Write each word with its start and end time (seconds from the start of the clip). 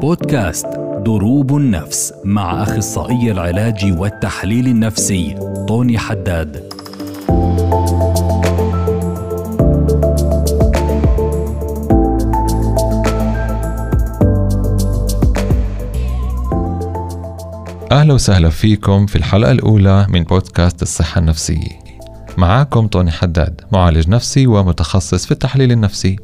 بودكاست 0.00 0.66
دروب 1.04 1.56
النفس 1.56 2.12
مع 2.24 2.62
أخصائي 2.62 3.32
العلاج 3.32 3.94
والتحليل 3.98 4.66
النفسي 4.66 5.34
طوني 5.68 5.98
حداد. 5.98 6.72
أهلا 17.92 18.14
وسهلا 18.14 18.50
فيكم 18.50 19.06
في 19.06 19.16
الحلقة 19.16 19.50
الأولى 19.50 20.06
من 20.08 20.22
بودكاست 20.22 20.82
الصحة 20.82 21.18
النفسية. 21.18 21.86
معاكم 22.38 22.86
طوني 22.86 23.10
حداد 23.10 23.60
معالج 23.72 24.08
نفسي 24.08 24.46
ومتخصص 24.46 25.26
في 25.26 25.32
التحليل 25.32 25.72
النفسي. 25.72 26.16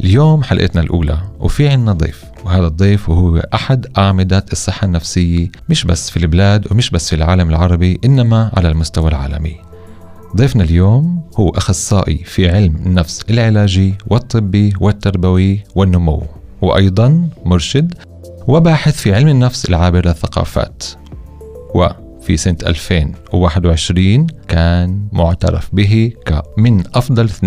اليوم 0.00 0.42
حلقتنا 0.42 0.82
الأولى 0.82 1.18
وفي 1.40 1.68
عنا 1.68 1.92
ضيف. 1.92 2.31
وهذا 2.52 2.66
الضيف 2.66 3.08
وهو 3.08 3.36
أحد 3.54 3.86
أعمدة 3.98 4.44
الصحة 4.52 4.84
النفسية 4.84 5.48
مش 5.68 5.84
بس 5.84 6.10
في 6.10 6.16
البلاد 6.16 6.72
ومش 6.72 6.90
بس 6.90 7.08
في 7.08 7.16
العالم 7.16 7.50
العربي 7.50 8.00
إنما 8.04 8.50
على 8.56 8.68
المستوى 8.68 9.08
العالمي. 9.08 9.56
ضيفنا 10.36 10.64
اليوم 10.64 11.22
هو 11.36 11.48
أخصائي 11.48 12.16
في 12.24 12.50
علم 12.50 12.76
النفس 12.86 13.24
العلاجي 13.30 13.94
والطبي 14.06 14.72
والتربوي 14.80 15.60
والنمو 15.74 16.22
وأيضا 16.62 17.28
مرشد 17.44 17.94
وباحث 18.48 18.96
في 18.96 19.14
علم 19.14 19.28
النفس 19.28 19.64
العابر 19.68 20.06
للثقافات 20.06 20.84
وفي 21.74 22.36
سنة 22.36 22.58
2021 22.66 24.26
كان 24.48 25.08
معترف 25.12 25.68
به 25.72 26.12
كمن 26.26 26.82
أفضل 26.94 27.28
2% 27.28 27.44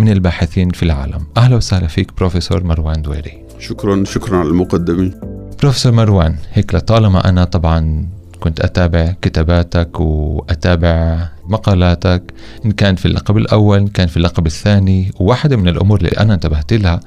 من 0.00 0.08
الباحثين 0.08 0.70
في 0.70 0.82
العالم. 0.82 1.26
أهلا 1.36 1.56
وسهلا 1.56 1.86
فيك 1.86 2.16
بروفيسور 2.16 2.64
مروان 2.64 3.02
دويري. 3.02 3.51
شكرا 3.62 4.04
شكرا 4.04 4.36
على 4.38 4.48
المقدمة. 4.48 5.12
بروفيسور 5.60 5.92
مروان 5.92 6.36
هيك 6.52 6.74
لطالما 6.74 7.28
أنا 7.28 7.44
طبعا 7.44 8.08
كنت 8.40 8.60
أتابع 8.60 9.14
كتاباتك 9.22 10.00
وأتابع 10.00 11.28
مقالاتك 11.44 12.22
إن 12.64 12.72
كان 12.72 12.96
في 12.96 13.06
اللقب 13.06 13.36
الأول 13.36 13.78
إن 13.78 13.88
كان 13.88 14.06
في 14.06 14.16
اللقب 14.16 14.46
الثاني 14.46 15.10
وواحدة 15.20 15.56
من 15.56 15.68
الأمور 15.68 15.98
اللي 15.98 16.10
أنا 16.10 16.34
انتبهت 16.34 16.72
لها 16.72 17.00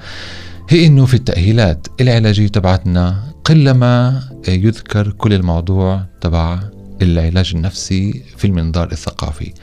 هي 0.69 0.85
إنه 0.85 1.05
في 1.05 1.13
التأهيلات 1.13 1.87
العلاجية 2.01 2.47
تبعتنا 2.47 3.23
قلما 3.43 4.21
يذكر 4.47 5.11
كل 5.11 5.33
الموضوع 5.33 6.01
تبع 6.21 6.59
العلاج 7.01 7.51
النفسي 7.55 8.23
في 8.37 8.47
المنظار 8.47 8.91
الثقافي. 8.91 9.53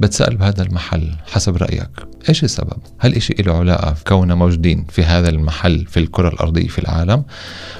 وبتسأل 0.00 0.36
بهذا 0.36 0.62
المحل 0.62 1.10
حسب 1.26 1.56
رأيك 1.56 1.90
إيش 2.28 2.44
السبب؟ 2.44 2.78
هل 2.98 3.14
إشي 3.14 3.34
له 3.38 3.56
علاقة 3.56 3.94
كوننا 4.06 4.34
موجودين 4.34 4.84
في 4.88 5.02
هذا 5.02 5.28
المحل 5.28 5.86
في 5.86 6.00
الكرة 6.00 6.28
الأرضية 6.28 6.68
في 6.68 6.78
العالم؟ 6.78 7.24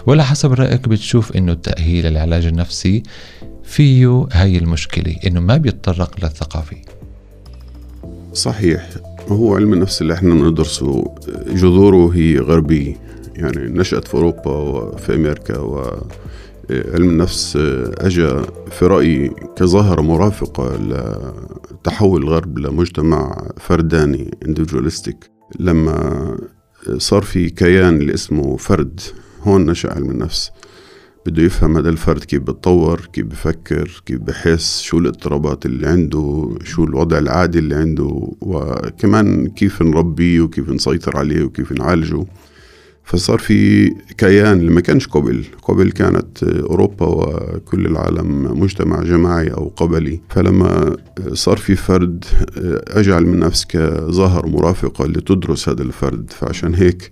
ولا 0.06 0.22
حسب 0.22 0.52
رأيك 0.52 0.88
بتشوف 0.88 1.36
إنه 1.36 1.52
التأهيل 1.52 2.06
العلاج 2.06 2.46
النفسي 2.46 3.02
فيه 3.64 4.28
هاي 4.32 4.58
المشكلة 4.58 5.16
إنه 5.26 5.40
ما 5.40 5.56
بيتطرق 5.56 6.24
للثقافي 6.24 6.76
صحيح 8.32 8.88
هو 9.28 9.56
علم 9.56 9.72
النفس 9.72 10.02
اللي 10.02 10.14
إحنا 10.14 10.34
ندرسه 10.34 11.14
جذوره 11.46 12.10
هي 12.14 12.38
غربية 12.38 12.96
يعني 13.36 13.78
نشأت 13.78 14.08
في 14.08 14.14
أوروبا 14.14 14.50
وفي 14.50 15.14
أمريكا 15.14 15.58
وعلم 16.70 17.10
النفس 17.10 17.56
أجا 17.98 18.42
في 18.70 18.86
رأيي 18.86 19.30
كظاهرة 19.56 20.02
مرافقة 20.02 20.76
لتحول 20.76 22.22
الغرب 22.22 22.58
لمجتمع 22.58 23.48
فرداني 23.56 24.30
individualistic. 24.44 25.16
لما 25.60 26.36
صار 26.96 27.22
في 27.22 27.50
كيان 27.50 27.96
اللي 27.96 28.14
اسمه 28.14 28.56
فرد 28.56 29.00
هون 29.42 29.66
نشأ 29.66 29.92
علم 29.92 30.10
النفس. 30.10 30.50
بده 31.26 31.42
يفهم 31.42 31.76
هذا 31.76 31.88
الفرد 31.88 32.24
كيف 32.24 32.42
بتطور 32.42 33.00
كيف 33.12 33.26
بفكر 33.26 34.02
كيف 34.06 34.18
بحس 34.20 34.80
شو 34.80 34.98
الاضطرابات 34.98 35.66
اللي 35.66 35.86
عنده 35.86 36.50
شو 36.64 36.84
الوضع 36.84 37.18
العادي 37.18 37.58
اللي 37.58 37.74
عنده 37.74 38.32
وكمان 38.40 39.46
كيف 39.48 39.82
نربيه 39.82 40.40
وكيف 40.40 40.70
نسيطر 40.70 41.16
عليه 41.16 41.44
وكيف 41.44 41.72
نعالجه. 41.72 42.24
فصار 43.10 43.38
في 43.38 43.90
كيان 44.18 44.58
اللي 44.58 44.70
ما 44.70 44.80
كانش 44.80 45.06
قبل 45.06 45.44
قبل 45.62 45.90
كانت 45.90 46.42
أوروبا 46.42 47.06
وكل 47.06 47.86
العالم 47.86 48.60
مجتمع 48.60 49.02
جماعي 49.02 49.48
أو 49.48 49.72
قبلي. 49.76 50.20
فلما 50.28 50.96
صار 51.32 51.56
في 51.56 51.76
فرد 51.76 52.24
أجى 52.88 53.12
علم 53.12 53.32
النفس 53.32 53.64
كظاهر 53.64 54.46
مرافقة 54.46 55.06
لتدرس 55.06 55.68
هذا 55.68 55.82
الفرد. 55.82 56.30
فعشان 56.30 56.74
هيك 56.74 57.10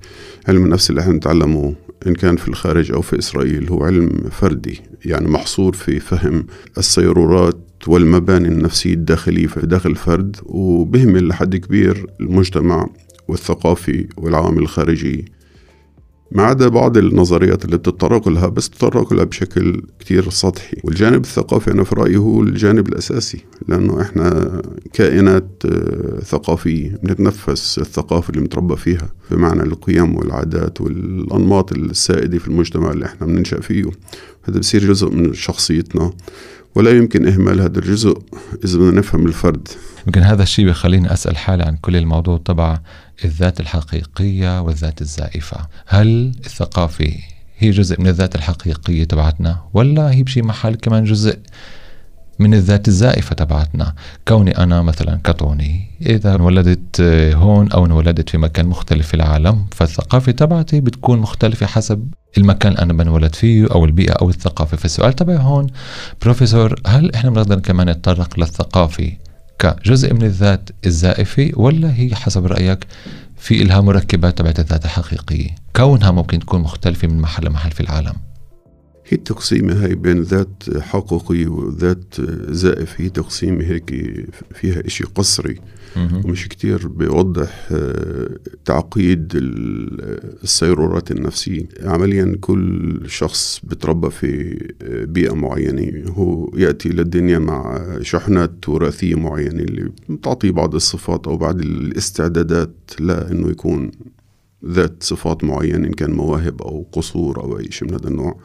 علم 0.48 0.64
النفس 0.64 0.90
اللي 0.90 1.00
إحنا 1.00 1.12
نتعلمه 1.12 1.74
إن 2.06 2.14
كان 2.14 2.36
في 2.36 2.48
الخارج 2.48 2.92
أو 2.92 3.02
في 3.02 3.18
إسرائيل 3.18 3.68
هو 3.68 3.84
علم 3.84 4.10
فردي 4.30 4.80
يعني 5.04 5.28
محصور 5.28 5.72
في 5.72 6.00
فهم 6.00 6.46
السيرورات 6.78 7.58
والمباني 7.86 8.48
النفسية 8.48 8.94
الداخلية 8.94 9.46
في 9.46 9.66
داخل 9.66 9.90
الفرد. 9.90 10.36
وبهمل 10.42 11.28
لحد 11.28 11.56
كبير 11.56 12.06
المجتمع 12.20 12.88
والثقافي 13.28 14.06
والعوامل 14.16 14.62
الخارجية. 14.62 15.37
ما 16.32 16.42
عدا 16.42 16.68
بعض 16.68 16.96
النظريات 16.96 17.64
اللي 17.64 17.76
بتتطرق 17.76 18.28
لها 18.28 18.46
بس 18.46 18.70
تتطرق 18.70 19.12
لها 19.12 19.24
بشكل 19.24 19.82
كتير 20.00 20.30
سطحي. 20.30 20.76
والجانب 20.84 21.20
الثقافي 21.24 21.70
أنا 21.70 21.84
في 21.84 21.94
رأيي 21.94 22.16
هو 22.16 22.42
الجانب 22.42 22.88
الأساسي 22.88 23.44
لأنه 23.68 24.02
إحنا 24.02 24.62
كائنات 24.92 25.62
ثقافية 26.22 26.98
بنتنفس 27.02 27.78
الثقافة 27.78 28.30
اللي 28.30 28.40
متربى 28.40 28.76
فيها 28.76 29.08
بمعنى 29.30 29.62
القيم 29.62 30.16
والعادات 30.16 30.80
والأنماط 30.80 31.72
السائدة 31.72 32.38
في 32.38 32.48
المجتمع 32.48 32.90
اللي 32.90 33.06
إحنا 33.06 33.26
بننشأ 33.26 33.60
فيه. 33.60 33.84
هذا 34.42 34.58
بصير 34.58 34.84
جزء 34.84 35.10
من 35.10 35.34
شخصيتنا 35.34 36.12
ولا 36.74 36.90
يمكن 36.90 37.28
إهمال 37.28 37.60
هذا 37.60 37.78
الجزء 37.78 38.18
إذا 38.64 38.78
بدنا 38.78 38.90
نفهم 38.90 39.26
الفرد. 39.26 39.68
يمكن 40.06 40.20
هذا 40.20 40.42
الشيء 40.42 40.68
بخليني 40.68 41.12
أسأل 41.12 41.36
حالي 41.36 41.62
عن 41.62 41.76
كل 41.76 41.96
الموضوع 41.96 42.40
تبع 42.44 42.78
الذات 43.24 43.60
الحقيقية 43.60 44.60
والذات 44.60 45.00
الزائفة. 45.00 45.56
هل 45.86 46.32
الثقافة 46.46 47.14
هي 47.58 47.70
جزء 47.70 48.00
من 48.00 48.06
الذات 48.06 48.34
الحقيقية 48.34 49.04
تبعتنا؟ 49.04 49.60
ولا 49.74 50.10
هي 50.10 50.22
بشي 50.22 50.42
محل 50.42 50.74
كمان 50.74 51.04
جزء 51.04 51.38
من 52.38 52.54
الذات 52.54 52.88
الزائفة 52.88 53.34
تبعتنا. 53.34 53.94
كوني 54.28 54.58
أنا 54.58 54.82
مثلا 54.82 55.20
كطوني 55.24 55.90
إذا 56.06 56.34
انولدت 56.34 57.00
هون 57.34 57.72
أو 57.72 57.86
انولدت 57.86 58.30
في 58.30 58.38
مكان 58.38 58.66
مختلف 58.66 59.08
في 59.08 59.14
العالم 59.14 59.66
فالثقافة 59.72 60.32
تبعتي 60.32 60.80
بتكون 60.80 61.18
مختلفة 61.18 61.66
حسب 61.66 62.08
المكان 62.38 62.72
اللي 62.72 62.82
أنا 62.82 62.92
بنولد 62.92 63.34
فيه 63.34 63.66
أو 63.70 63.84
البيئة 63.84 64.12
أو 64.12 64.28
الثقافة. 64.28 64.76
فالسؤال 64.76 65.12
تبعي 65.12 65.36
هون 65.38 65.66
بروفيسور 66.22 66.80
هل 66.86 67.14
إحنا 67.14 67.30
بنقدر 67.30 67.58
كمان 67.58 67.90
نتطرق 67.90 68.40
للثقافة 68.40 69.12
كجزء 69.58 70.14
من 70.14 70.22
الذات 70.22 70.70
الزائفة 70.86 71.50
ولا 71.54 71.94
هي 71.94 72.14
حسب 72.14 72.46
رأيك 72.46 72.86
في 73.38 73.62
إلها 73.62 73.80
مركبات 73.80 74.38
تبعت 74.38 74.60
الذات 74.60 74.84
الحقيقية؟ 74.84 75.54
كونها 75.76 76.10
ممكن 76.10 76.38
تكون 76.38 76.60
مختلفة 76.60 77.08
من 77.08 77.20
محل 77.20 77.46
لمحل 77.46 77.70
في 77.70 77.80
العالم. 77.80 78.14
هي 79.08 79.16
التقسيمة 79.16 79.84
هاي 79.84 79.94
بين 79.94 80.22
ذات 80.22 80.62
حقيقي 80.78 81.46
وذات 81.46 82.14
زائف. 82.50 83.00
هي 83.00 83.08
تقسيمة 83.08 83.64
هيك 83.64 83.90
فيها 84.54 84.86
إشي 84.86 85.04
قصري. 85.04 85.60
ومش 85.96 86.48
كتير 86.48 86.88
بيوضح 86.88 87.68
تعقيد 88.64 89.32
السيرورات 90.42 91.10
النفسية. 91.10 91.68
عمليا 91.82 92.36
كل 92.40 93.00
شخص 93.06 93.60
بتربى 93.64 94.10
في 94.10 94.58
بيئة 95.08 95.34
معينة. 95.34 96.10
هو 96.10 96.50
يأتي 96.56 96.88
للدنيا 96.88 97.38
مع 97.38 97.88
شحنات 98.02 98.68
وراثية 98.68 99.14
معينة 99.14 99.62
اللي 99.62 99.90
بتعطيه 100.08 100.50
بعض 100.50 100.74
الصفات 100.74 101.26
أو 101.26 101.36
بعض 101.36 101.60
الاستعدادات 101.60 102.74
لأنه 103.00 103.50
يكون 103.50 103.90
ذات 104.66 105.02
صفات 105.02 105.44
معينة 105.44 105.86
إن 105.86 105.92
كان 105.92 106.10
مواهب 106.10 106.62
أو 106.62 106.86
قصور 106.92 107.40
أو 107.42 107.58
أي 107.58 107.70
شيء 107.70 107.88
من 107.88 107.94
هذا 107.94 108.08
النوع. 108.08 108.40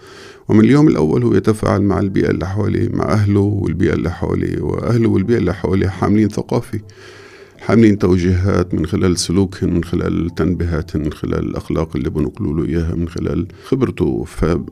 ومن 0.49 0.59
اليوم 0.65 0.87
الأول 0.87 1.23
هو 1.23 1.33
يتفاعل 1.33 1.81
مع 1.81 1.99
البيئة 1.99 2.29
اللي 2.29 2.47
حواليه 2.47 2.89
مع 2.89 3.05
أهله 3.05 3.39
والبيئة 3.39 3.93
اللي 3.93 4.11
حواليه. 4.11 4.61
وأهله 4.61 5.09
والبيئة 5.09 5.37
اللي 5.37 5.53
حواليه 5.53 5.87
حاملين 5.87 6.29
ثقافي 6.29 6.79
حاملين 7.59 7.97
توجيهات 7.97 8.73
من 8.73 8.85
خلال 8.85 9.17
سلوكهم 9.17 9.73
من 9.73 9.83
خلال 9.83 10.35
تنبيهاتهم 10.35 11.01
من 11.01 11.13
خلال 11.13 11.39
الأخلاق 11.39 11.95
اللي 11.95 12.09
بنقلوا 12.09 12.53
له 12.53 12.65
إياها 12.65 12.95
من 12.95 13.09
خلال 13.09 13.47
خبرته 13.65 14.23
فبتشرب 14.23 14.69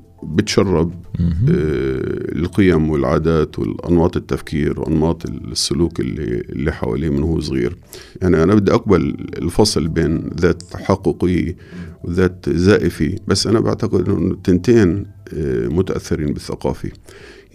آه 1.49 2.31
القيم 2.35 2.89
والعادات 2.89 3.59
والأنماط 3.59 4.17
التفكير 4.17 4.79
وأنماط 4.79 5.25
السلوك 5.29 5.99
اللي, 5.99 6.23
اللي 6.49 6.71
حواليه 6.71 7.09
من 7.09 7.23
هو 7.23 7.39
صغير. 7.39 7.77
يعني 8.21 8.43
أنا 8.43 8.55
بدي 8.55 8.71
أقبل 8.73 9.15
الفصل 9.37 9.87
بين 9.87 10.29
ذات 10.39 10.63
حقيقي 10.75 11.55
وذات 12.03 12.49
زائفي 12.49 13.19
بس 13.27 13.47
أنا 13.47 13.59
بعتقد 13.59 14.09
أنه 14.09 14.31
التنتين 14.31 15.05
آه 15.33 15.67
متأثرين 15.67 16.33
بالثقافة. 16.33 16.89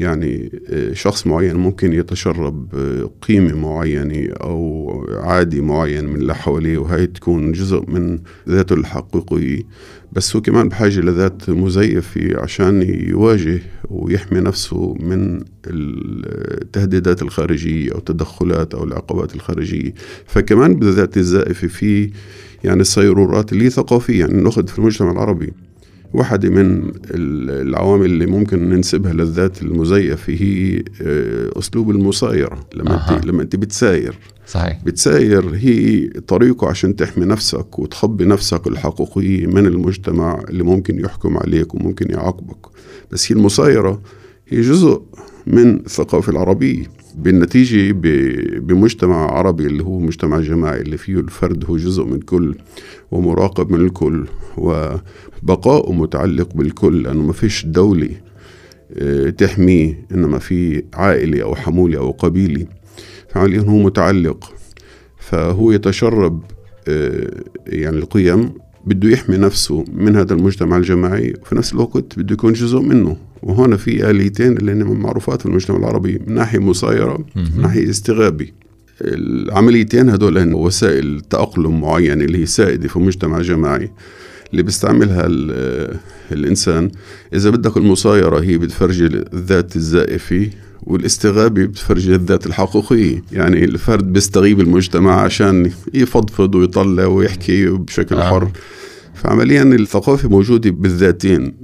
يعني 0.00 0.52
آه، 0.68 0.92
شخص 0.92 1.26
معين 1.26 1.56
ممكن 1.56 1.92
يتشرب 1.92 2.74
آه، 2.74 3.10
قيمة 3.22 3.54
معينة 3.54 4.28
أو 4.32 5.06
عادي 5.10 5.60
معين 5.60 6.04
من 6.04 6.16
اللي 6.16 6.34
حواليه 6.34 6.78
وهي 6.78 7.06
تكون 7.06 7.52
جزء 7.52 7.84
من 7.90 8.18
ذاته 8.48 8.74
الحقيقية. 8.74 9.62
بس 10.12 10.36
هو 10.36 10.42
كمان 10.42 10.68
بحاجة 10.68 11.00
لذات 11.00 11.50
مزيفة 11.50 12.40
عشان 12.42 12.82
يواجه 13.08 13.60
ويحمي 13.90 14.40
نفسه 14.40 14.94
من 15.00 15.40
التهديدات 15.66 17.22
الخارجية 17.22 17.92
أو 17.92 17.98
التدخلات 17.98 18.74
أو 18.74 18.84
العقبات 18.84 19.34
الخارجية. 19.34 19.94
فكمان 20.26 20.74
بالذات 20.74 21.16
الزائفة 21.16 21.68
في 21.68 22.10
يعني 22.64 22.80
الصيرورات 22.80 23.52
اللي 23.52 23.70
ثقافية. 23.70 24.20
يعني 24.20 24.42
نأخذ 24.42 24.66
في 24.66 24.78
المجتمع 24.78 25.10
العربي 25.10 25.52
واحدة 26.14 26.48
من 26.48 26.92
العوامل 27.10 28.06
اللي 28.06 28.26
ممكن 28.26 28.68
ننسبها 28.68 29.12
للذات 29.12 29.62
المزيفة 29.62 30.32
هي 30.32 30.84
آه، 31.02 31.58
أسلوب 31.58 31.90
المسايرة. 31.90 32.66
لما 32.74 32.90
أه. 32.94 33.16
أنت 33.16 33.26
لما 33.26 33.42
أنت 33.42 33.56
بتساير. 33.56 34.18
صحيح. 34.46 34.84
بتساير 34.84 35.54
هي 35.54 36.06
طريقه 36.08 36.68
عشان 36.68 36.96
تحمي 36.96 37.24
نفسك 37.24 37.78
وتخبي 37.78 38.24
نفسك 38.24 38.66
الحقيقية 38.66 39.46
من 39.46 39.66
المجتمع 39.66 40.42
اللي 40.50 40.62
ممكن 40.62 41.00
يحكم 41.00 41.38
عليك 41.38 41.74
وممكن 41.74 42.10
يعاقبك. 42.10 42.66
بس 43.12 43.32
هي 43.32 43.36
المسايرة 43.36 44.02
هي 44.48 44.60
جزء 44.60 45.02
من 45.46 45.76
الثقافة 45.76 46.32
العربية. 46.32 46.84
بالنتيجة 47.16 47.92
بمجتمع 48.58 49.30
عربي 49.30 49.66
اللي 49.66 49.82
هو 49.84 49.98
مجتمع 49.98 50.40
جماعي 50.40 50.80
اللي 50.80 50.96
فيه 50.96 51.14
الفرد 51.14 51.64
هو 51.64 51.76
جزء 51.76 52.04
من 52.04 52.20
كل 52.20 52.54
ومراقب 53.10 53.70
من 53.72 53.80
الكل 53.80 54.26
وبقاؤه 54.56 55.92
متعلق 55.92 56.54
بالكل 56.54 57.02
لأنه 57.02 57.22
ما 57.22 57.32
فيش 57.32 57.66
دولة 57.66 58.10
آه، 58.92 59.30
تحميه 59.30 60.06
إنما 60.12 60.38
في 60.38 60.82
عائلة 60.94 61.42
أو 61.42 61.54
حمولة 61.54 61.98
أو 61.98 62.10
قبيلة. 62.10 62.66
فعليا 63.28 63.60
هو 63.60 63.76
متعلق. 63.76 64.52
فهو 65.18 65.72
يتشرب 65.72 66.42
آه، 66.88 67.44
يعني 67.66 67.96
القيم 67.96 68.52
بده 68.86 69.08
يحمي 69.10 69.36
نفسه 69.36 69.84
من 69.92 70.16
هذا 70.16 70.34
المجتمع 70.34 70.76
الجماعي 70.76 71.34
وفي 71.42 71.54
نفس 71.54 71.72
الوقت 71.72 72.18
بده 72.18 72.32
يكون 72.32 72.52
جزء 72.52 72.80
منه. 72.80 73.16
وهنا 73.42 73.76
في 73.76 74.10
آليتين 74.10 74.56
اللي 74.56 74.72
هن 74.72 74.82
معروفات 74.82 75.40
في 75.40 75.46
المجتمع 75.46 75.76
العربي 75.76 76.20
من 76.26 76.34
ناحية 76.34 76.58
مسايرة 76.58 77.24
من 77.36 77.62
ناحية 77.62 77.90
استغابي 77.90 78.54
العمليتين 79.00 80.08
هدول 80.10 80.38
هن 80.38 80.54
وسائل 80.54 81.20
تأقلم 81.20 81.80
معينة 81.80 82.24
اللي 82.24 82.38
هي 82.38 82.46
سائدة 82.46 82.88
في 82.88 82.98
مجتمع 82.98 83.40
جماعي 83.40 83.90
اللي 84.50 84.62
بيستعملها 84.62 85.26
الإنسان. 86.32 86.90
إذا 87.34 87.50
بدك 87.50 87.76
المسايرة 87.76 88.40
هي 88.40 88.58
بتفرجي 88.58 89.06
الذات 89.06 89.76
الزائفة 89.76 90.50
والاستغابة 90.82 91.64
بتفرجي 91.64 92.14
الذات 92.14 92.46
الحقيقية. 92.46 93.22
يعني 93.32 93.64
الفرد 93.64 94.12
بيستغيب 94.12 94.60
المجتمع 94.60 95.20
عشان 95.20 95.70
يفضفض 95.94 96.54
ويطلع 96.54 97.06
ويحكي 97.06 97.66
بشكل 97.66 98.16
آه. 98.16 98.30
حر. 98.30 98.50
فعمليا 99.14 99.62
الثقافة 99.62 100.28
موجودة 100.28 100.70
بالذاتين 100.70 101.54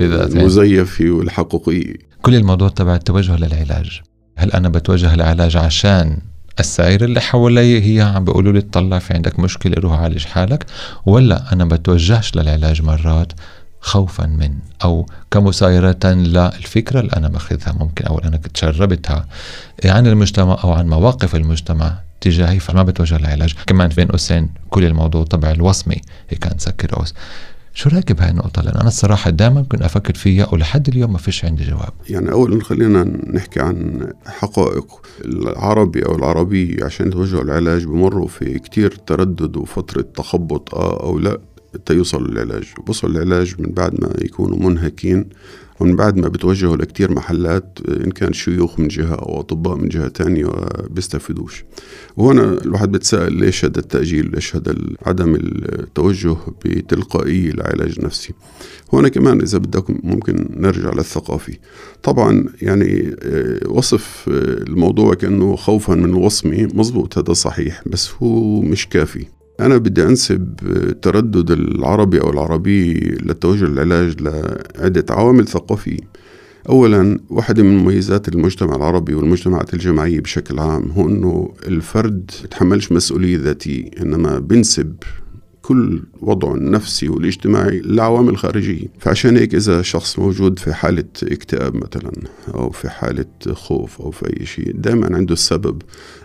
المزيفة 0.00 1.10
والحقيقية. 1.10 1.94
كل 2.22 2.34
الموضوع 2.34 2.68
تبع 2.68 2.94
التوجه 2.94 3.36
للعلاج. 3.36 4.00
هل 4.36 4.52
أنا 4.52 4.68
بتوجه 4.68 5.14
لعلاج 5.14 5.56
عشان 5.56 6.18
السائر 6.60 7.04
اللي 7.04 7.20
حوالي 7.20 7.96
هي 7.96 8.00
عم 8.00 8.24
بيقولوا 8.24 8.52
لي 8.52 8.58
اطلع 8.58 8.98
في 8.98 9.14
عندك 9.14 9.40
مشكلة 9.40 9.74
روح 9.78 9.92
عالج 9.92 10.24
حالك 10.24 10.66
ولا 11.06 11.52
أنا 11.52 11.64
بتوجهش 11.64 12.36
للعلاج 12.36 12.82
مرات؟ 12.82 13.32
خوفا 13.84 14.26
من 14.26 14.50
أو 14.84 15.06
كمسايرة 15.30 15.98
للفكرة 16.04 17.00
اللي 17.00 17.12
أنا 17.16 17.28
ماخذها 17.28 17.72
ممكن 17.72 18.04
أو 18.04 18.18
أنا 18.18 18.36
تشربتها 18.36 19.26
عن 19.84 20.06
المجتمع 20.06 20.58
أو 20.64 20.72
عن 20.72 20.88
مواقف 20.88 21.34
المجتمع 21.34 21.98
تجاهي 22.20 22.58
فما 22.58 22.82
بتوجه 22.82 23.18
للعلاج 23.18 23.54
كمان 23.66 23.88
بين 23.88 24.08
قوسين 24.08 24.50
كل 24.70 24.84
الموضوع 24.84 25.24
تبع 25.24 25.50
الوصمة 25.50 25.96
هي 26.28 26.36
كانت 26.36 26.60
سكر 26.60 26.96
أوس 26.96 27.14
شو 27.74 27.90
رأيك 27.90 28.12
بهاي 28.12 28.30
النقطة؟ 28.30 28.62
لأن 28.62 28.74
أنا 28.74 28.88
الصراحة 28.88 29.30
دائما 29.30 29.62
كنت 29.62 29.82
أفكر 29.82 30.14
فيها 30.14 30.48
ولحد 30.52 30.88
اليوم 30.88 31.12
ما 31.12 31.18
فيش 31.18 31.44
عندي 31.44 31.64
جواب. 31.64 31.92
يعني 32.10 32.32
أولا 32.32 32.64
خلينا 32.64 33.04
نحكي 33.32 33.60
عن 33.60 34.08
حقائق 34.26 35.00
العربي 35.24 36.06
أو 36.06 36.16
العربية 36.16 36.84
عشان 36.84 37.08
يتوجهوا 37.08 37.42
العلاج 37.42 37.84
بمروا 37.84 38.28
في 38.28 38.58
كتير 38.58 38.90
تردد 39.06 39.56
وفترة 39.56 40.04
تخبط 40.14 40.74
آه 40.74 41.02
أو 41.02 41.18
لا 41.18 41.38
تيوصلوا 41.86 42.28
للعلاج. 42.28 42.64
بوصلوا 42.86 43.12
للعلاج 43.12 43.54
من 43.58 43.70
بعد 43.72 44.00
ما 44.00 44.10
يكونوا 44.22 44.70
منهكين 44.70 45.28
ومن 45.80 45.96
بعد 45.96 46.16
ما 46.16 46.28
بتوجهوا 46.28 46.76
لكتير 46.76 47.10
محلات 47.10 47.78
إن 47.88 48.10
كان 48.10 48.32
شيوخ 48.32 48.80
من 48.80 48.88
جهة 48.88 49.14
أو 49.14 49.40
أطباء 49.40 49.76
من 49.76 49.88
جهة 49.88 50.08
تانية 50.08 50.46
بيستفيدوش. 50.90 51.64
وهنا 52.16 52.52
الواحد 52.52 52.92
بتسأل 52.92 53.32
ليش 53.32 53.64
هذا 53.64 53.78
التأجيل؟ 53.78 54.30
ليش 54.30 54.56
هذا 54.56 54.74
عدم 55.06 55.34
التوجه 55.34 56.36
بتلقائية 56.64 57.52
لعلاج 57.52 58.00
نفسي؟ 58.00 58.32
هنا 58.92 59.08
كمان 59.08 59.40
إذا 59.40 59.58
بدك 59.58 59.90
ممكن 60.04 60.48
نرجع 60.56 60.92
للثقافي. 60.92 61.58
طبعا 62.02 62.44
يعني 62.62 63.16
آه، 63.22 63.68
وصف 63.68 64.24
الموضوع 64.28 65.14
كأنه 65.14 65.56
خوفا 65.56 65.94
من 65.94 66.14
وصمي 66.14 66.66
مزبوط 66.74 67.18
هذا 67.18 67.32
صحيح 67.32 67.82
بس 67.86 68.10
هو 68.22 68.60
مش 68.60 68.88
كافي. 68.88 69.26
أنا 69.60 69.76
بدي 69.76 70.02
أنسب 70.02 70.54
تردد 71.02 71.50
العربي 71.50 72.20
أو 72.20 72.30
العربي 72.30 72.94
للتوجه 72.94 73.64
للعلاج 73.64 74.22
لعدة 74.22 75.04
عوامل 75.10 75.48
ثقافية. 75.48 75.98
أولا 76.68 77.18
واحدة 77.30 77.62
من 77.62 77.76
مميزات 77.76 78.28
المجتمع 78.28 78.76
العربي 78.76 79.14
والمجتمعات 79.14 79.74
الجماعية 79.74 80.20
بشكل 80.20 80.58
عام 80.58 80.90
هو 80.90 81.08
أنه 81.08 81.54
الفرد 81.66 82.30
يتحملش 82.44 82.92
مسؤولية 82.92 83.38
ذاتية 83.38 83.90
إنما 84.02 84.38
بنسب 84.38 84.94
كل 85.64 86.02
وضعه 86.20 86.54
النفسي 86.54 87.08
والاجتماعي 87.08 87.80
لعوامل 87.80 88.36
خارجية 88.36 88.86
فعشان 88.98 89.36
هيك 89.36 89.54
إذا 89.54 89.82
شخص 89.82 90.18
موجود 90.18 90.58
في 90.58 90.74
حالة 90.74 91.04
اكتئاب 91.22 91.76
مثلا 91.76 92.12
أو 92.54 92.70
في 92.70 92.90
حالة 92.90 93.24
خوف 93.52 94.00
أو 94.00 94.10
في 94.10 94.40
أي 94.40 94.46
شيء 94.46 94.72
دائما 94.74 95.16
عنده 95.16 95.32
السبب 95.32 95.82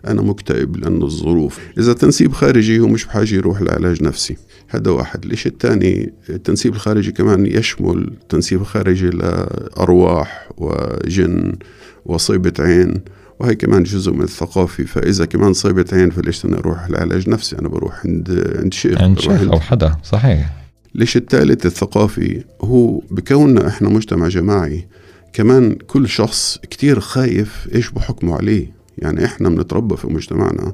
أنا 0.08 0.22
مكتئب 0.22 0.78
لأنه 0.78 1.06
الظروف. 1.06 1.60
إذا 1.78 1.94
تنسيب 1.94 2.32
خارجي 2.32 2.80
هو 2.80 2.88
مش 2.88 3.06
بحاجة 3.06 3.36
يروح 3.36 3.62
لعلاج 3.62 4.04
نفسي. 4.04 4.38
هذا 4.68 4.92
واحد. 4.92 5.26
الإشي 5.26 5.50
الثاني 5.50 6.14
التنسيب 6.30 6.74
الخارجي 6.74 7.12
كمان 7.12 7.46
يشمل 7.46 8.14
تنسيب 8.30 8.64
خارجي 8.64 9.10
لأرواح 9.10 10.50
وجن 10.58 11.54
وصيبة 12.06 12.54
عين. 12.60 13.02
وهي 13.40 13.56
كمان 13.56 13.84
جزء 13.84 14.12
من 14.12 14.22
الثقافة 14.22 14.84
فإذا 14.84 15.26
كمان 15.26 15.54
صيبت 15.54 15.94
عين 15.94 16.10
فليش 16.10 16.46
أنا 16.46 16.58
أروح 16.58 16.90
لعلاج 16.90 17.30
نفسي؟ 17.30 17.60
أنا 17.60 17.68
بروح 17.68 18.06
عند 18.06 18.54
عند 18.60 18.74
شيخ 18.74 19.02
عند 19.02 19.20
شيخ 19.20 19.42
أو 19.42 19.60
حدا 19.60 19.96
صحيح. 20.04 20.54
ليش 20.96 21.18
الثالث 21.18 21.66
الثقافي؟ 21.66 22.44
هو 22.62 23.00
بكوننا 23.12 23.68
إحنا 23.68 23.90
مجتمع 23.90 24.28
جماعي 24.28 24.88
كمان 25.34 25.76
كل 25.76 26.10
شخص 26.10 26.58
كتير 26.70 27.00
خايف 27.00 27.68
إيش 27.76 27.92
بحكموا 27.92 28.38
عليه. 28.38 28.80
يعني 28.98 29.26
إحنا 29.26 29.50
بنتربى 29.50 29.98
في 29.98 30.08
مجتمعنا 30.08 30.74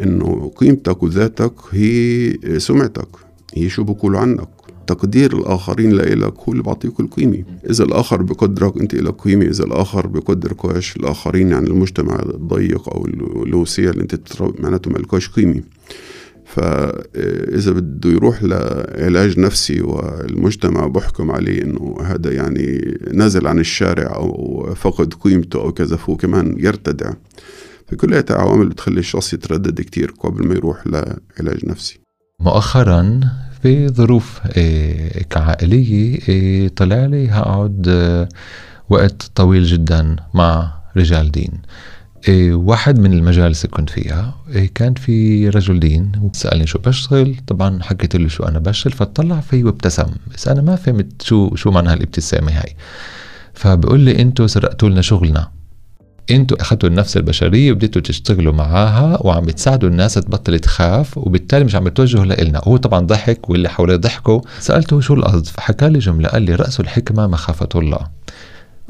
إنه 0.00 0.52
قيمتك 0.56 1.02
وذاتك 1.02 1.54
هي 1.70 2.32
سمعتك 2.58 3.08
هي 3.54 3.68
شو 3.68 3.84
بقولوا 3.84 4.20
عنك. 4.20 4.48
تقدير 4.86 5.38
الآخرين 5.38 5.90
لإلك 5.90 6.34
هو 6.38 6.52
اللي 6.52 6.62
بعطيك 6.62 7.00
القيمة. 7.00 7.44
إذا 7.70 7.84
الآخر 7.84 8.22
بقدرك 8.22 8.76
أنت 8.76 8.94
لك 8.94 9.14
قيمة 9.20 9.44
إذا 9.44 9.64
الآخر 9.64 10.06
بقدركش 10.06 10.96
الآخرين 10.96 11.50
يعني 11.50 11.66
المجتمع 11.66 12.22
الضيق 12.22 12.88
أو 12.88 13.06
الوسيع 13.46 13.90
اللي 13.90 14.02
أنت 14.02 14.42
معناته 14.58 14.90
مالكوش 14.90 15.28
قيمة. 15.30 15.62
فإذا 16.44 17.72
بده 17.72 18.10
يروح 18.10 18.42
لعلاج 18.42 19.38
نفسي 19.38 19.80
والمجتمع 19.80 20.86
بحكم 20.86 21.30
عليه 21.30 21.62
إنه 21.62 21.98
هذا 22.02 22.32
يعني 22.32 22.98
نازل 23.12 23.46
عن 23.46 23.58
الشارع 23.58 24.14
أو 24.16 24.74
فقد 24.74 25.14
قيمته 25.14 25.60
أو 25.60 25.72
كذا 25.72 25.96
فهو 25.96 26.16
كمان 26.16 26.56
يرتدع. 26.58 27.12
فكلها 27.86 28.24
عوامل 28.30 28.68
بتخلي 28.68 29.00
الشخص 29.00 29.34
يتردد 29.34 29.80
كتير 29.80 30.14
قبل 30.20 30.46
ما 30.46 30.54
يروح 30.54 30.86
لعلاج 30.86 31.66
نفسي. 31.66 32.00
مؤخرا 32.40 33.20
في 33.66 33.88
ظروف 33.88 34.40
إيه، 34.56 35.22
كعائلية 35.22 36.18
إيه، 36.28 36.68
طلع 36.68 37.06
لي 37.06 37.30
هقعد 37.30 37.86
آه، 37.88 38.28
وقت 38.88 39.30
طويل 39.34 39.64
جدا 39.64 40.16
مع 40.34 40.72
رجال 40.96 41.30
دين. 41.30 41.52
واحد 42.52 42.98
من 42.98 43.12
المجالس 43.12 43.64
اللي 43.64 43.76
كنت 43.76 43.90
فيها 43.90 44.34
كان 44.74 44.94
في 44.94 45.48
رجل 45.48 45.80
دين 45.80 46.12
سألني 46.32 46.66
شو 46.66 46.78
بشتغل 46.78 47.36
طبعا 47.46 47.82
حكيت 47.82 48.16
له 48.16 48.28
شو 48.28 48.44
أنا 48.44 48.58
بشتغل 48.58 48.92
فطلع 48.92 49.40
في 49.40 49.64
وابتسم 49.64 50.10
بس 50.34 50.48
أنا 50.48 50.62
ما 50.62 50.76
فهمت 50.76 51.22
شو 51.22 51.54
شو 51.54 51.70
معنى 51.70 51.88
هالابتسامة 51.88 52.52
هاي. 52.52 52.76
فبقول 53.54 54.00
لي 54.00 54.22
أنتوا 54.22 54.46
سرقتوا 54.46 54.88
لنا 54.88 55.02
شغلنا. 55.02 55.55
أنتوا 56.30 56.60
اخذتوا 56.60 56.88
النفس 56.88 57.16
البشرية 57.16 57.72
وبديتوا 57.72 58.02
تشتغلوا 58.02 58.52
معاها 58.52 59.18
وعم 59.26 59.44
بتساعدوا 59.44 59.88
الناس 59.88 60.14
تبطل 60.14 60.58
تخاف 60.58 61.18
وبالتالي 61.18 61.64
مش 61.64 61.74
عم 61.74 61.84
بتوجهوا 61.84 62.24
لنا 62.24 62.60
هو 62.64 62.76
طبعا 62.76 63.00
ضحك 63.00 63.50
واللي 63.50 63.68
حواليه 63.68 63.96
ضحكوا. 63.96 64.40
سألته 64.58 65.00
شو 65.00 65.14
القصد؟ 65.14 65.46
فحكى 65.46 65.88
لي 65.88 65.98
جملة 65.98 66.28
قال 66.28 66.42
لي 66.42 66.54
رأس 66.54 66.80
الحكمة 66.80 67.26
مخافة 67.26 67.68
الله. 67.74 68.06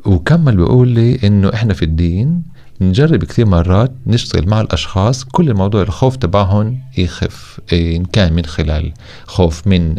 وكمل 0.05 0.57
بيقول 0.57 0.89
لي 0.89 1.19
إنه 1.25 1.51
إحنا 1.55 1.75
في 1.75 1.85
الدين 1.85 2.43
نجرب 2.81 3.25
كثير 3.25 3.47
مرات 3.47 3.93
نشتغل 4.07 4.49
مع 4.49 4.61
الأشخاص 4.61 5.25
كل 5.25 5.51
الموضوع 5.51 5.83
الخوف 5.83 6.17
تبعهم 6.17 6.79
يخف 6.99 7.61
إن 7.73 8.05
كان 8.05 8.33
من 8.33 8.45
خلال 8.45 8.93
خوف 9.27 9.67
من 9.67 9.95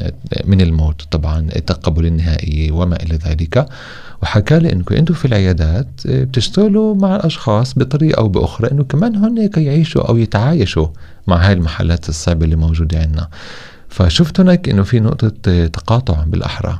من 0.45 0.61
الموت 0.61 1.01
طبعا 1.11 1.47
التقبل 1.55 2.05
النهائي 2.05 2.71
وما 2.71 2.95
إلى 3.03 3.15
ذلك. 3.15 3.65
وحكى 4.23 4.59
لي 4.59 4.71
انكم 4.73 4.95
أنتم 4.95 5.13
في 5.13 5.25
العيادات 5.25 5.87
بتشتغلوا 6.05 6.95
مع 6.95 7.15
الأشخاص 7.15 7.79
بطريقة 7.79 8.19
أو 8.19 8.27
بأخرى 8.27 8.71
إنه 8.71 8.83
كمان 8.83 9.15
هن 9.15 9.49
يعيشوا 9.57 10.09
أو 10.09 10.17
يتعايشوا 10.17 10.87
مع 11.27 11.35
هاي 11.35 11.53
المحلات 11.53 12.09
الصعبة 12.09 12.45
اللي 12.45 12.55
موجودة 12.55 12.99
عندنا. 12.99 13.27
فشفت 13.89 14.39
هناك 14.39 14.69
إنه 14.69 14.83
في 14.83 14.99
نقطة 14.99 15.29
تقاطع 15.65 16.23
بالأحرى 16.23 16.79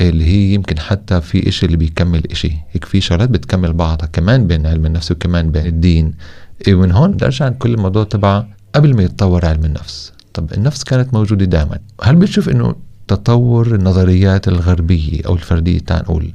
اللي 0.00 0.24
هي 0.24 0.54
يمكن 0.54 0.78
حتى 0.78 1.20
في 1.20 1.48
إشي 1.48 1.66
اللي 1.66 1.76
بيكمل 1.76 2.22
إشي. 2.30 2.52
هيك 2.70 2.84
في 2.84 3.00
شغلات 3.00 3.28
بتكمل 3.30 3.72
بعضها 3.72 4.06
كمان 4.06 4.46
بين 4.46 4.66
علم 4.66 4.86
النفس 4.86 5.10
وكمان 5.12 5.50
بين 5.50 5.66
الدين. 5.66 6.14
إيه 6.68 6.74
ومن 6.74 6.92
هون 6.92 7.12
بدي 7.12 7.28
عن 7.40 7.54
كل 7.54 7.74
الموضوع 7.74 8.04
تبع 8.04 8.44
قبل 8.74 8.96
ما 8.96 9.02
يتطور 9.02 9.46
علم 9.46 9.64
النفس. 9.64 10.12
طب 10.34 10.52
النفس 10.52 10.84
كانت 10.84 11.14
موجودة 11.14 11.44
دائما 11.44 11.78
هل 12.02 12.16
بتشوف 12.16 12.48
إنه 12.48 12.74
تطور 13.08 13.74
النظريات 13.74 14.48
الغربية 14.48 15.20
أو 15.26 15.34
الفردية 15.34 15.78
تعال 15.78 16.02
نقول 16.02 16.32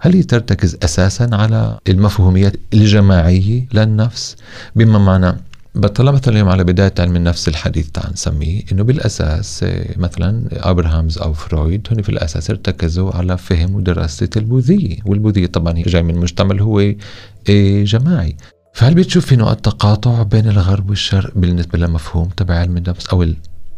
هل 0.00 0.14
هي 0.14 0.22
ترتكز 0.22 0.78
أساسا 0.82 1.28
على 1.32 1.78
المفهوميات 1.88 2.52
الجماعية 2.74 3.68
للنفس 3.74 4.36
بما 4.76 4.98
معنى 4.98 5.36
مثلا 5.74 6.34
اليوم 6.34 6.48
على 6.48 6.64
بداية 6.64 6.94
علم 6.98 7.16
النفس 7.16 7.48
الحديث 7.48 7.90
تعال 7.90 8.12
نسميه 8.12 8.62
إنه 8.72 8.82
بالأساس 8.82 9.62
آه، 9.62 9.98
مثلا 9.98 10.48
أبراهامز 10.52 11.18
أو 11.18 11.32
فرويد 11.32 11.88
هن 11.90 12.02
في 12.02 12.08
الأساس 12.08 12.50
ارتكزوا 12.50 13.12
على 13.12 13.38
فهم 13.38 13.74
ودراسة 13.74 14.28
البوذية 14.36 14.96
والبوذية 15.06 15.46
طبعا 15.46 15.78
هي 15.78 15.82
جاي 15.82 16.02
من 16.02 16.16
مجتمع 16.16 16.62
هو 16.62 16.80
آه، 16.80 17.84
جماعي 17.84 18.36
فهل 18.74 18.94
بتشوف 18.94 19.26
في 19.26 19.36
نقط 19.36 19.60
تقاطع 19.60 20.22
بين 20.22 20.48
الغرب 20.48 20.90
والشرق 20.90 21.32
بالنسبة 21.36 21.78
لمفهوم 21.78 22.28
تبع 22.28 22.54
علم 22.54 22.76
النفس 22.76 23.06
أو 23.06 23.26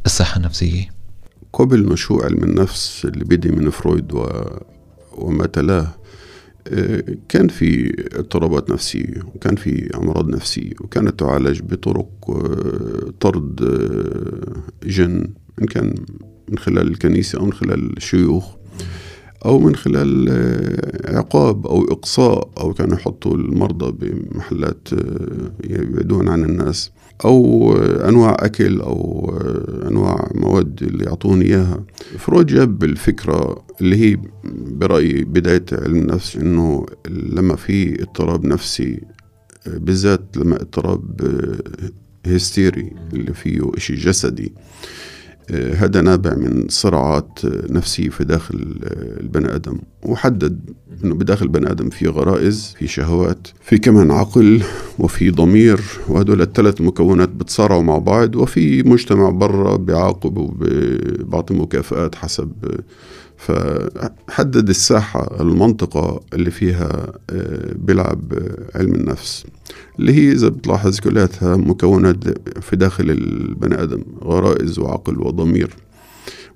الصحة 0.06 0.36
النفسية؟ 0.36 0.90
قبل 1.52 1.92
نشوء 1.92 2.24
علم 2.24 2.44
النفس 2.44 3.04
اللي 3.04 3.24
بدي 3.24 3.48
من 3.48 3.70
فرويد 3.70 4.12
و... 4.12 4.26
وما 5.12 5.46
تلاه 5.46 5.88
كان 7.28 7.48
في 7.48 7.94
اضطرابات 8.14 8.70
نفسية 8.70 9.22
وكان 9.34 9.56
في 9.56 9.96
أمراض 9.96 10.28
نفسية 10.28 10.72
وكانت 10.80 11.20
تعالج 11.20 11.60
بطرق 11.60 12.30
آه، 12.30 13.12
طرد 13.20 13.62
آه، 13.62 14.88
جن 14.88 15.26
إن 15.62 15.66
كان 15.66 15.94
من 16.48 16.58
خلال 16.58 16.88
الكنيسة 16.88 17.38
أو 17.38 17.44
من 17.44 17.52
خلال 17.52 17.96
الشيوخ. 17.96 18.54
أو 19.44 19.58
من 19.58 19.76
خلال 19.76 20.28
آه، 20.28 21.16
عقاب 21.16 21.66
أو 21.66 21.84
إقصاء 21.84 22.50
أو 22.60 22.72
كانوا 22.74 22.96
يحطوا 22.96 23.34
المرضى 23.34 23.92
بمحلات 23.92 24.88
يبعدون 25.64 26.28
عن 26.28 26.44
الناس 26.44 26.90
أو 27.24 27.72
أنواع 27.82 28.36
أكل 28.38 28.80
أو 28.80 29.30
أنواع 29.88 30.30
مواد 30.34 30.82
اللي 30.82 31.04
يعطوني 31.04 31.44
إياها. 31.44 31.84
فرويد 32.18 32.46
جاب 32.46 32.84
الفكرة 32.84 33.64
اللي 33.80 33.96
هي 33.96 34.18
برأيي 34.66 35.24
بداية 35.24 35.64
علم 35.72 35.96
النفس 35.96 36.36
إنه 36.36 36.86
لما 37.08 37.56
في 37.56 38.02
اضطراب 38.02 38.44
نفسي 38.44 39.00
بالذات 39.66 40.36
لما 40.36 40.56
اضطراب 40.56 41.20
هستيري 42.26 42.92
اللي 43.12 43.34
فيه 43.34 43.70
إشي 43.76 43.94
جسدي 43.94 44.52
هذا 45.54 46.00
نابع 46.00 46.34
من 46.34 46.66
صراعات 46.68 47.38
نفسية 47.70 48.08
في 48.08 48.24
داخل 48.24 48.74
البني 49.20 49.54
آدم 49.54 49.78
وحدد 50.02 50.60
أنه 51.04 51.14
بداخل 51.14 51.46
البني 51.46 51.70
آدم 51.70 51.90
في 51.90 52.08
غرائز 52.08 52.74
في 52.78 52.86
شهوات 52.86 53.48
في 53.62 53.78
كمان 53.78 54.10
عقل 54.10 54.62
وفي 54.98 55.30
ضمير 55.30 55.80
وهدول 56.08 56.42
الثلاث 56.42 56.80
مكونات 56.80 57.28
بتصارعوا 57.28 57.82
مع 57.82 57.98
بعض 57.98 58.36
وفي 58.36 58.82
مجتمع 58.82 59.30
برا 59.30 59.76
بيعاقب 59.76 60.38
وبيعطي 60.38 61.54
مكافآت 61.54 62.14
حسب 62.14 62.52
فحدد 63.40 64.68
الساحة 64.68 65.40
المنطقة 65.40 66.20
اللي 66.32 66.50
فيها 66.50 67.12
آه، 67.30 67.74
بيلعب 67.74 68.32
علم 68.74 68.94
النفس 68.94 69.44
اللي 69.98 70.12
هي 70.12 70.32
إذا 70.32 70.48
بتلاحظ 70.48 71.00
كلياتها 71.00 71.56
مكونات 71.56 72.38
في 72.58 72.76
داخل 72.76 73.10
البني 73.10 73.82
آدم 73.82 74.02
غرائز 74.24 74.78
وعقل 74.78 75.18
وضمير. 75.18 75.70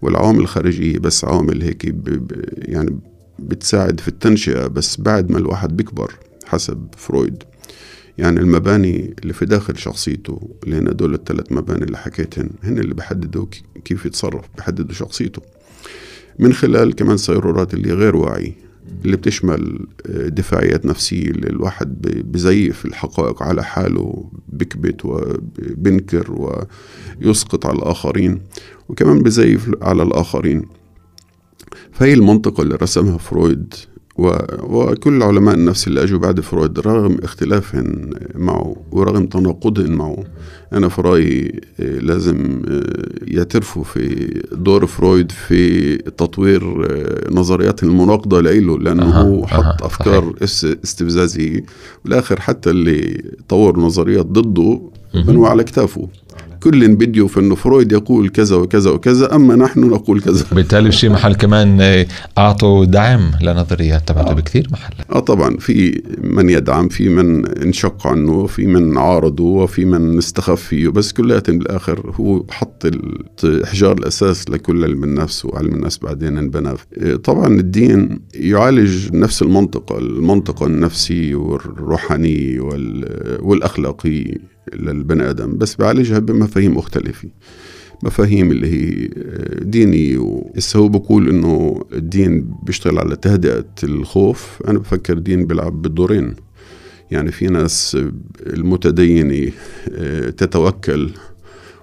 والعوامل 0.02 0.40
الخارجية 0.40 0.98
بس 0.98 1.24
عوامل 1.24 1.62
هيك 1.62 1.94
يعني 2.56 2.98
بتساعد 3.38 4.00
في 4.00 4.08
التنشئة 4.08 4.66
بس 4.66 5.00
بعد 5.00 5.30
ما 5.30 5.38
الواحد 5.38 5.76
بيكبر 5.76 6.14
حسب 6.46 6.86
فرويد. 6.96 7.42
يعني 8.18 8.40
المباني 8.40 9.14
اللي 9.22 9.32
في 9.32 9.46
داخل 9.46 9.78
شخصيته 9.78 10.48
اللي 10.64 10.76
هن 10.76 10.96
دول 10.96 11.14
الثلاث 11.14 11.52
مباني 11.52 11.84
اللي 11.84 11.98
حكيتهن 11.98 12.50
هن 12.62 12.78
اللي 12.78 12.94
بحددوا 12.94 13.46
كيف 13.84 14.06
يتصرف 14.06 14.44
بحددوا 14.58 14.94
شخصيته. 14.94 15.42
من 16.38 16.52
خلال 16.52 16.94
كمان 16.94 17.16
سيرورات 17.16 17.74
اللي 17.74 17.92
غير 17.92 18.16
واعي 18.16 18.54
اللي 19.04 19.16
بتشمل 19.16 19.86
آه، 20.06 20.28
دفاعيات 20.28 20.86
نفسية 20.86 21.30
اللي 21.30 21.46
الواحد 21.46 22.02
بزيف 22.32 22.84
الحقائق 22.84 23.42
على 23.42 23.64
حاله 23.64 24.30
بكبت 24.48 25.04
وبنكر 25.04 26.56
ويسقط 27.20 27.66
على 27.66 27.78
الآخرين 27.78 28.42
وكمان 28.88 29.22
بزيف 29.22 29.70
على 29.82 30.02
الآخرين. 30.02 30.62
فهي 31.92 32.14
المنطقة 32.14 32.62
اللي 32.62 32.74
رسمها 32.74 33.18
فرويد 33.18 33.74
وكل 34.16 35.22
علماء 35.22 35.54
النفس 35.54 35.88
اللي 35.88 36.02
أجوا 36.02 36.18
بعد 36.18 36.40
فرويد 36.40 36.78
رغم 36.78 37.18
اختلافهم 37.22 38.10
معه 38.34 38.76
ورغم 38.92 39.26
تناقضهم 39.26 39.90
معه 39.92 40.24
أنا 40.72 40.88
في 40.88 41.02
رأيي 41.02 41.60
آه، 41.80 41.98
لازم 41.98 42.62
آه، 42.68 43.04
يعترفوا 43.22 43.84
في 43.84 44.34
دور 44.52 44.86
فرويد 44.86 45.32
في 45.32 45.96
تطوير 45.96 46.86
آه، 46.90 47.30
نظريات 47.30 47.82
المناقضة 47.82 48.40
له 48.40 48.78
لأنه 48.78 49.20
أه 49.20 49.22
هو 49.22 49.46
حط 49.46 49.82
أه 49.82 49.86
أفكار 49.86 50.34
صحيح. 50.44 50.72
استفزازيه 50.84 51.64
بالاخر 52.04 52.40
حتى 52.40 52.70
اللي 52.70 53.24
طور 53.48 53.78
نظريات 53.78 54.26
ضده 54.26 54.80
بنوا 55.14 55.48
على 55.48 55.64
كتافه 55.64 56.08
كل 56.64 56.88
بده 56.88 57.28
إنه 57.38 57.54
فرويد 57.54 57.92
يقول 57.92 58.28
كذا 58.28 58.56
وكذا 58.56 58.90
وكذا 58.90 59.34
أما 59.34 59.56
نحن 59.56 59.80
نقول 59.80 60.20
كذا. 60.20 60.44
بالتالي 60.52 60.88
بشي 60.88 61.08
محل 61.08 61.34
كمان 61.34 62.04
أعطوا 62.38 62.84
دعم 62.84 63.30
لنظريات 63.42 64.08
تبعته 64.08 64.30
آه. 64.30 64.34
بكثير 64.34 64.68
محل. 64.72 64.94
آه 65.12 65.18
طبعا 65.20 65.56
في 65.56 66.02
من 66.22 66.50
يدعم 66.50 66.88
في 66.88 67.08
من 67.08 67.46
انشق 67.46 68.06
عنه 68.06 68.46
في 68.46 68.66
من 68.66 68.98
عارضه 68.98 69.44
وفي 69.44 69.84
من 69.84 70.18
استخف 70.18 70.62
فيه 70.62 70.88
بس 70.88 71.12
كلياتهم 71.12 71.58
بالآخر 71.58 72.12
هو 72.20 72.44
حط 72.50 72.86
احجار 73.64 73.98
الأساس 73.98 74.50
لكل 74.50 74.84
علم 74.84 75.04
النفس 75.04 75.44
وعلم 75.44 75.74
النفس 75.74 75.98
بعدين 75.98 76.38
انبنى. 76.38 76.74
آه، 76.98 77.16
طبعا 77.16 77.46
الدين 77.46 78.20
يعالج 78.34 79.14
نفس 79.14 79.42
المنطقة 79.42 79.98
المنطقة 79.98 80.66
النفسيه 80.66 81.34
والروحانيه 81.34 82.60
والاخلاقيه 83.40 84.53
للبني 84.76 85.30
آدم. 85.30 85.58
بس 85.58 85.76
بعالجها 85.76 86.18
بمفاهيم 86.18 86.76
مختلفة. 86.76 87.28
مفاهيم 88.02 88.50
اللي 88.50 88.66
هي 88.66 89.08
دينية 89.62 90.42
هسه 90.56 90.78
هو 90.78 90.88
بقول 90.88 91.28
إنه 91.28 91.84
الدين 91.92 92.54
بيشتغل 92.62 92.98
على 92.98 93.16
تهدئة 93.16 93.64
الخوف. 93.84 94.62
أنا 94.68 94.78
بفكر 94.78 95.16
الدين 95.16 95.46
بيلعب 95.46 95.82
بالدورين. 95.82 96.34
يعني 97.10 97.32
في 97.32 97.46
ناس 97.46 97.98
المتدينة 98.46 99.52
آه، 99.92 100.30
تتوكل 100.30 101.10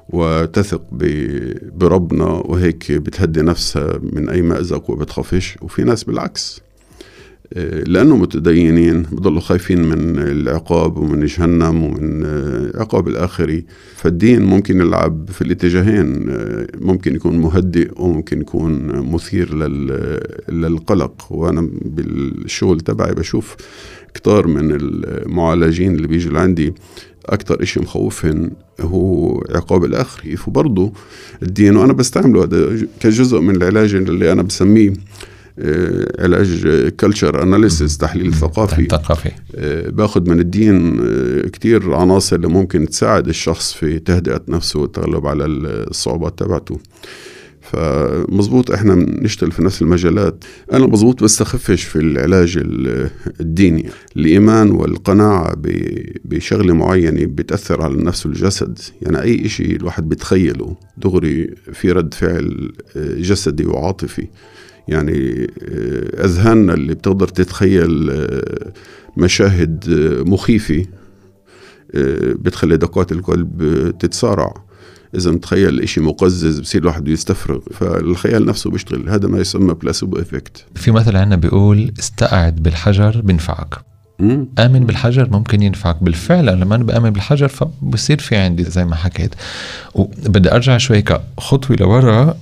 وتثق 0.10 0.84
بربنا 1.76 2.26
وهيك 2.26 2.92
بتهدي 2.92 3.42
نفسها 3.42 4.00
من 4.14 4.30
أي 4.30 4.42
مأزق 4.42 4.90
وبتخافش. 4.90 5.58
وفي 5.62 5.84
ناس 5.84 6.04
بالعكس. 6.04 6.62
لأنه 7.88 8.18
متدينين 8.18 9.02
بضلوا 9.02 9.40
خايفين 9.40 9.82
من 9.84 10.20
العقاب 10.20 10.98
ومن 10.98 11.26
جهنم 11.26 11.84
ومن 11.84 12.26
عقاب 12.76 13.08
الآخري. 13.08 13.66
فالدين 13.96 14.42
ممكن 14.42 14.82
يلعب 14.82 15.30
في 15.30 15.42
الاتجاهين 15.42 16.26
ممكن 16.82 17.16
يكون 17.16 17.38
مهدئ 17.38 17.92
وممكن 18.02 18.42
يكون 18.42 18.88
مثير 19.14 19.58
للقلق. 20.50 21.32
وأنا 21.32 21.70
بالشغل 21.82 22.80
تبعي 22.80 23.14
بشوف 23.14 23.56
كتار 24.14 24.48
من 24.48 24.72
المعالجين 24.72 25.96
اللي 25.96 26.08
بيجوا 26.08 26.34
لعندي 26.34 26.74
أكتر 27.26 27.64
إشي 27.64 27.80
مخوفهم 27.80 28.52
هو 28.82 29.38
عقاب 29.50 29.86
الآخري. 29.86 30.36
فبرضه 30.36 30.94
الدين 31.44 31.76
وأنا 31.76 31.94
بستعمله 31.94 32.44
هذا 32.44 32.88
كجزء 33.00 33.40
من 33.40 33.56
العلاج 33.56 33.96
اللي 33.96 34.32
أنا 34.32 34.42
بسميه 34.42 34.90
آه، 34.90 35.31
علاج 36.20 36.68
culture 37.00 37.44
analysis 37.44 37.98
تحليل 37.98 38.34
ثقافي. 38.34 38.86
ثقافي. 38.86 39.32
آه، 39.56 39.90
باخذ 39.90 40.30
من 40.30 40.40
الدين 40.40 41.00
آه، 41.02 41.48
كتير 41.48 41.94
عناصر 41.94 42.36
اللي 42.36 42.48
ممكن 42.48 42.90
تساعد 42.90 43.28
الشخص 43.28 43.74
في 43.74 44.00
تهدئة 44.00 44.42
نفسه 44.48 44.80
والتغلب 44.80 45.28
على 45.28 45.46
الصعوبات 45.46 46.40
تبعته. 46.40 46.80
فمظبوط 47.62 48.72
إحنا 48.72 48.96
بنشتغل 48.96 49.52
في 49.52 49.64
نفس 49.64 49.82
المجالات. 49.82 50.44
أنا 50.74 50.88
مظبوط 50.88 51.24
بستخفش 51.24 51.84
في 51.84 51.96
العلاج 51.96 52.60
الديني. 53.40 53.90
الإيمان 54.18 54.72
والقناعة 54.72 55.54
بشغله 56.26 56.74
معينه 56.74 57.26
بتأثر 57.26 57.82
على 57.82 57.94
النفس 57.94 58.26
والجسد. 58.26 58.80
يعني 59.02 59.22
أي 59.22 59.50
شيء 59.50 59.76
الواحد 59.76 60.10
بيتخيله 60.10 60.76
دغري 60.98 61.56
في 61.74 61.92
رد 61.92 62.14
فعل 62.14 62.72
جسدي 62.96 63.66
وعاطفي. 63.66 64.28
يعني 64.88 65.48
أذهاننا 66.26 66.74
اللي 66.74 66.94
بتقدر 66.94 67.28
تتخيل 67.28 68.28
مشاهد 69.18 69.86
مخيفة 70.28 70.86
بتخلي 72.36 72.78
دقات 72.78 73.12
القلب 73.12 73.62
تتسارع. 74.00 74.54
إذا 75.16 75.32
متخيل 75.32 75.82
إشي 75.82 76.02
مقزز 76.02 76.60
بصير 76.60 76.82
الواحد 76.82 77.08
يستفرغ 77.08 77.60
فالخيال 77.72 78.46
نفسه 78.46 78.70
بيشتغل. 78.70 79.10
هذا 79.10 79.28
ما 79.28 79.40
يسمى 79.40 79.74
بلاسيبو 79.74 80.20
افكت 80.20 80.66
في 80.76 80.92
مثل 80.92 81.16
عندنا 81.16 81.36
بيقول 81.36 81.94
استقعد 82.00 82.56
بالحجر 82.56 83.22
بنفعك. 83.22 83.91
آمن 84.60 84.80
بالحجر 84.86 85.30
ممكن 85.32 85.62
ينفعك. 85.62 86.04
بالفعل 86.04 86.50
أنا 86.50 86.64
لما 86.64 86.76
أنا 86.76 86.84
بآمن 86.84 87.10
بالحجر 87.10 87.48
فبصير 87.48 88.20
في 88.20 88.36
عندي 88.36 88.64
زي 88.64 88.86
ما 88.86 88.96
حكيت. 88.96 89.36
وبدي 89.96 90.52
أرجع 90.52 90.78
شوي 90.78 91.02
كخطوة 91.02 91.78
لورا 91.80 92.36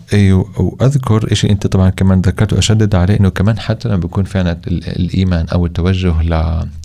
وأذكر 0.59 1.31
إشي 1.31 1.50
أنت 1.50 1.67
طبعا 1.67 1.89
كمان 1.89 2.21
ذكرت 2.21 2.53
وأشدد 2.53 2.95
عليه 2.95 3.19
إنه 3.19 3.29
كمان 3.29 3.59
حتى 3.59 3.88
لما 3.89 3.98
بيكون 3.98 4.24
في 4.24 4.39
عنا 4.39 4.59
الإيمان 4.67 5.45
أو 5.53 5.65
التوجه 5.65 6.13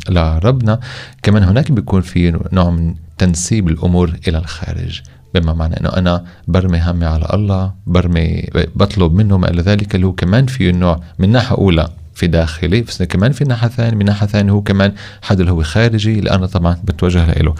لربنا 0.08 0.80
كمان 1.22 1.42
هناك 1.42 1.72
بيكون 1.72 2.00
في 2.00 2.38
نوع 2.52 2.70
من 2.70 2.94
تنسيب 3.18 3.68
الأمور 3.68 4.12
إلى 4.28 4.38
الخارج. 4.38 5.00
بما 5.34 5.52
معنى 5.52 5.80
إنه 5.80 5.88
أنا 5.88 6.24
برمي 6.48 6.80
همي 6.82 7.06
على 7.06 7.26
الله 7.34 7.72
برمي 7.86 8.48
بطلب 8.74 9.14
منه 9.14 9.38
ما 9.38 9.50
إلى 9.50 9.62
ذلك 9.62 9.94
اللي 9.94 10.06
هو 10.06 10.12
كمان 10.12 10.46
في 10.46 10.72
نوع 10.72 11.00
من 11.18 11.32
ناحيه 11.32 11.56
اولى 11.56 11.88
في 12.14 12.26
داخلي 12.26 12.82
بس 12.82 13.02
كمان 13.02 13.32
في 13.32 13.44
ناحية 13.44 13.68
ثانية 13.68 13.96
من 13.96 14.04
ناحية 14.04 14.26
ثانية 14.26 14.52
هو 14.52 14.62
كمان 14.62 14.92
حد 15.22 15.40
اللي 15.40 15.52
هو 15.52 15.62
خارجي 15.62 16.18
اللي 16.18 16.30
أنا 16.30 16.46
طبعا 16.46 16.76
بتوجه 16.84 17.32
له 17.32 17.54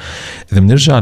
إذا 0.52 0.61
بنرجع 0.61 0.99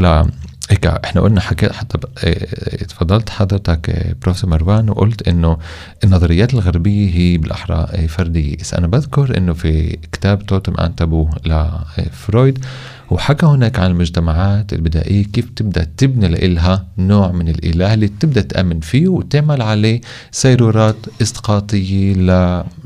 هيك 0.71 0.87
إحنا 0.87 1.21
قلنا 1.21 1.41
حكيت 1.41 1.73
حتى 1.73 1.99
آه 2.25 2.85
تفضلت 2.85 3.31
حضرتك 3.31 3.91
آه 3.91 4.15
بروفيسور 4.23 4.51
مروان 4.51 4.91
وقلت 4.91 5.29
إنه 5.29 5.59
النظريات 6.05 6.55
الغربية 6.55 7.15
هي 7.15 7.39
بالأحرى 7.39 8.09
فردية، 8.09 8.57
بس 8.57 8.75
أنا 8.75 8.87
بذكر 8.87 9.37
إنه 9.39 9.53
في 9.53 9.97
كتاب 10.13 10.47
توتم 10.47 10.75
ان 10.75 10.95
تابو 10.95 11.29
لفرويد 11.47 12.65
وحكى 13.11 13.47
هناك 13.47 13.79
عن 13.79 13.91
المجتمعات 13.91 14.73
البدائية 14.73 15.25
كيف 15.25 15.49
تبدأ 15.57 15.87
تبني 15.97 16.29
لإلها 16.29 16.87
نوع 16.99 17.33
من 17.33 17.49
الإله 17.49 17.95
اللي 17.95 18.09
تبدأ 18.09 18.41
تأمن 18.41 18.81
فيه 18.81 19.09
وتعمل 19.09 19.63
عليه 19.63 20.01
سيرورات 20.31 20.97
إسقاطية 21.23 22.15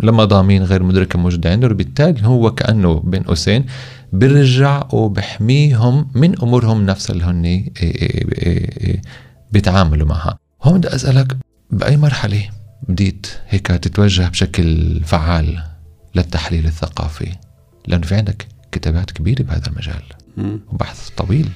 لمضامين 0.03 0.63
غير 0.63 0.83
مدركة 0.83 1.19
موجودة 1.19 1.51
عنده. 1.51 1.69
وبالتالي 1.69 2.27
هو 2.27 2.55
كأنه 2.55 2.95
بين 3.05 3.23
قوسين 3.23 3.65
بيرجع 4.13 4.89
وبحميهم 4.93 6.09
من 6.15 6.43
أمورهم 6.43 6.87
نفسها 6.87 7.15
اللي 7.15 7.25
هن 7.25 7.65
بيتعاملوا 9.53 10.09
معها. 10.09 10.39
هون 10.63 10.79
بدي 10.79 10.95
أسألك 10.95 11.37
بأي 11.71 11.97
مرحلة 11.97 12.51
بديت 12.89 13.27
هيك 13.49 13.67
تتوجه 13.67 14.29
بشكل 14.29 15.01
فعال 15.05 15.63
للتحليل 16.15 16.67
الثقافي؟ 16.67 17.33
لأنه 17.87 18.07
في 18.07 18.15
عندك 18.15 18.47
كتابات 18.73 19.11
كبيرة 19.11 19.43
بهذا 19.43 19.67
المجال 19.67 20.03
وبحث 20.69 21.11
طويل. 21.11 21.49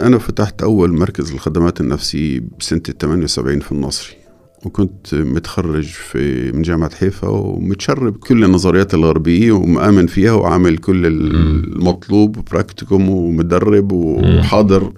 أنا 0.00 0.18
فتحت 0.18 0.62
أول 0.62 0.92
مركز 0.92 1.30
الخدمات 1.30 1.80
النفسية 1.80 2.40
بسنة 2.60 2.80
78 2.80 3.60
في 3.60 3.72
النصري. 3.72 4.19
وكنت 4.64 5.14
متخرج 5.14 5.84
في 5.84 6.52
من 6.52 6.62
جامعة 6.62 6.94
حيفا 6.94 7.28
ومتشرب 7.28 8.16
كل 8.16 8.44
النظريات 8.44 8.94
الغربية 8.94 9.52
ومآمن 9.52 10.06
فيها 10.06 10.32
وعامل 10.32 10.78
كل 10.78 11.06
المطلوب 11.06 12.38
براكتيكوم 12.52 13.08
ومدرب 13.08 13.92
وحاضر. 13.92 14.92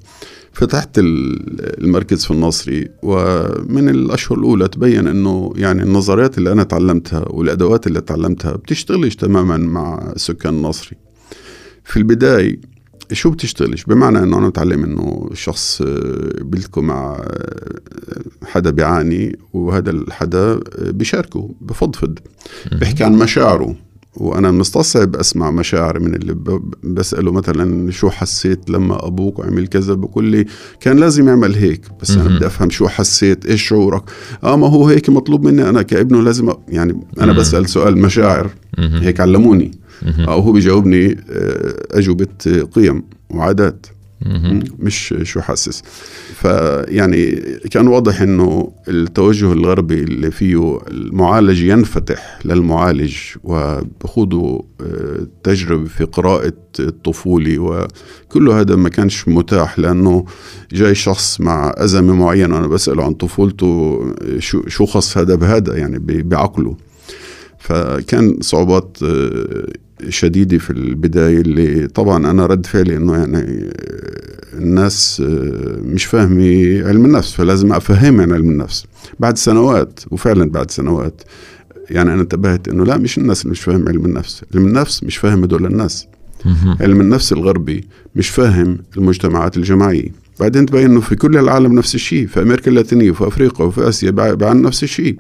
فتحت 0.53 0.91
المركز 0.99 2.25
في 2.25 2.31
الناصري 2.31 2.89
ومن 3.03 3.89
الأشهر 3.89 4.39
الأولى 4.39 4.69
تبين 4.69 5.09
إنه 5.09 5.53
يعني 5.57 5.83
النظريات 5.83 6.39
اللي 6.39 6.53
أنا 6.53 6.63
تعلمتها 6.63 7.25
والأدوات 7.29 7.87
اللي 7.87 8.01
تعلمتها 8.01 8.53
بتشتغلش 8.53 9.15
تماما 9.15 9.57
مع 9.57 10.13
سكان 10.17 10.55
الناصري 10.55 10.97
في 11.85 11.97
البداية 11.97 12.61
شو 13.13 13.31
بتشتغلش؟ 13.31 13.85
بمعنى 13.85 14.19
إنه 14.19 14.39
أنا 14.39 14.47
متعلم 14.47 14.85
إنه 14.85 15.29
الشخص 15.31 15.83
بيلتقوا 16.41 16.83
مع 16.83 17.25
حدا 18.45 18.71
بيعاني 18.71 19.39
وهذا 19.53 19.91
الحدا 19.91 20.61
بيشاركه 20.79 21.55
بفضفض. 21.61 22.19
بيحكي 22.73 23.05
عن 23.05 23.13
مشاعره. 23.13 23.77
وأنا 24.17 24.51
مستصعب 24.51 25.17
أسمع 25.17 25.51
مشاعر 25.51 25.99
من 26.01 26.15
اللي 26.15 26.61
بسأله 26.85 27.33
مثلا 27.33 27.91
شو 27.91 28.11
حسيت 28.11 28.71
لما 28.71 29.07
أبوك 29.07 29.47
عمل 29.47 29.67
كذا؟ 29.67 29.95
بقول 29.95 30.25
لي 30.25 30.47
كان 30.81 30.97
لازم 30.97 31.29
يعمل 31.29 31.55
هيك 31.55 31.87
بس 32.03 32.11
أنا 32.11 32.37
بدي 32.37 32.47
أفهم 32.47 32.71
شو 32.71 32.89
حسيت 32.89 33.47
إيش 33.47 33.63
شعورك؟ 33.63 34.03
آه 34.45 34.57
ما 34.57 34.67
هو 34.69 34.89
هيك 34.89 35.11
مطلوب 35.11 35.45
مني 35.45 35.69
أنا 35.69 35.83
كابنه 35.83 36.23
لازم 36.23 36.53
يعني 36.69 37.01
أنا 37.21 37.33
بسأل 37.33 37.69
سؤال 37.69 37.99
مشاعر 37.99 38.51
هيك 38.79 39.21
علموني. 39.21 39.71
أو 40.19 40.41
هو 40.41 40.53
بيجاوبني 40.53 41.17
أجوبة 41.91 42.29
قيم 42.73 43.03
وعادات. 43.31 43.87
مش 44.79 45.15
شو 45.23 45.41
حاسس. 45.41 45.83
فيعني 46.35 47.33
كان 47.71 47.89
واضح 47.89 48.21
إنه 48.21 48.73
التوجه 48.89 49.53
الغربي 49.53 49.95
اللي 49.95 50.31
فيه 50.31 50.79
المعالج 50.89 51.63
ينفتح 51.63 52.39
للمعالج 52.45 53.17
وبخوضوا 53.45 54.63
تجربة 55.43 55.85
في 55.85 56.05
قراءة 56.05 56.53
الطفولة 56.81 57.59
وكل 57.59 58.49
هذا 58.49 58.77
ما 58.77 58.89
كانش 58.89 59.29
متاح 59.29 59.79
لأنه 59.79 60.25
جاي 60.73 60.95
شخص 60.95 61.41
مع 61.41 61.75
أزمة 61.77 62.15
معينة. 62.15 62.55
وأنا 62.55 62.67
بسأله 62.67 63.05
عن 63.05 63.15
طفولته 63.15 64.01
شو, 64.39 64.63
شو 64.69 64.87
خص 64.87 65.19
هذا 65.19 65.35
بهذا 65.35 65.77
يعني 65.77 65.99
بعقله. 66.23 66.77
فكان 67.59 68.37
صعوبات 68.41 68.97
شديدة 70.09 70.59
في 70.59 70.71
البداية 70.71 71.41
اللي 71.41 71.87
طبعا 71.87 72.31
أنا 72.31 72.47
رد 72.47 72.67
فعلي 72.67 72.97
إنه 72.97 73.17
يعني 73.17 73.71
الناس 74.55 75.23
مش 75.85 76.05
فاهمة 76.05 76.83
علم 76.87 77.05
النفس 77.05 77.33
فلازم 77.33 77.73
أفهمها 77.73 78.23
عن 78.23 78.33
علم 78.33 78.51
النفس. 78.51 78.85
بعد 79.21 79.39
سنوات 79.39 80.01
وفعلا 80.11 80.51
بعد 80.51 80.71
سنوات 80.71 81.23
يعني 81.91 82.13
أنا 82.13 82.23
انتبهت 82.23 82.69
إنه 82.69 82.85
لا 82.85 82.97
مش 82.97 83.19
الناس 83.19 83.43
اللي 83.43 83.51
مش 83.51 83.61
فاهم 83.61 83.89
علم 83.89 84.05
النفس. 84.05 84.45
علم 84.55 84.67
النفس 84.67 85.05
مش 85.05 85.17
فاهم 85.17 85.43
هدول 85.43 85.67
الناس. 85.67 86.07
علم 86.81 87.01
النفس 87.01 87.33
الغربي 87.33 87.85
مش 88.17 88.29
فاهم 88.29 88.79
المجتمعات 88.97 89.57
الجماعية. 89.57 90.23
بعدين 90.41 90.67
تبين 90.67 90.85
إنه 90.85 91.01
في 91.01 91.17
كل 91.17 91.37
العالم 91.37 91.73
نفس 91.73 91.95
الشيء 91.95 92.27
في 92.27 92.43
أمريكا 92.43 92.71
اللاتينية 92.71 93.11
وفي 93.11 93.27
أفريقيا 93.27 93.67
وفي 93.67 93.89
آسيا 93.89 94.11
بعد 94.11 94.45
نفس 94.57 94.83
الشيء. 94.83 95.17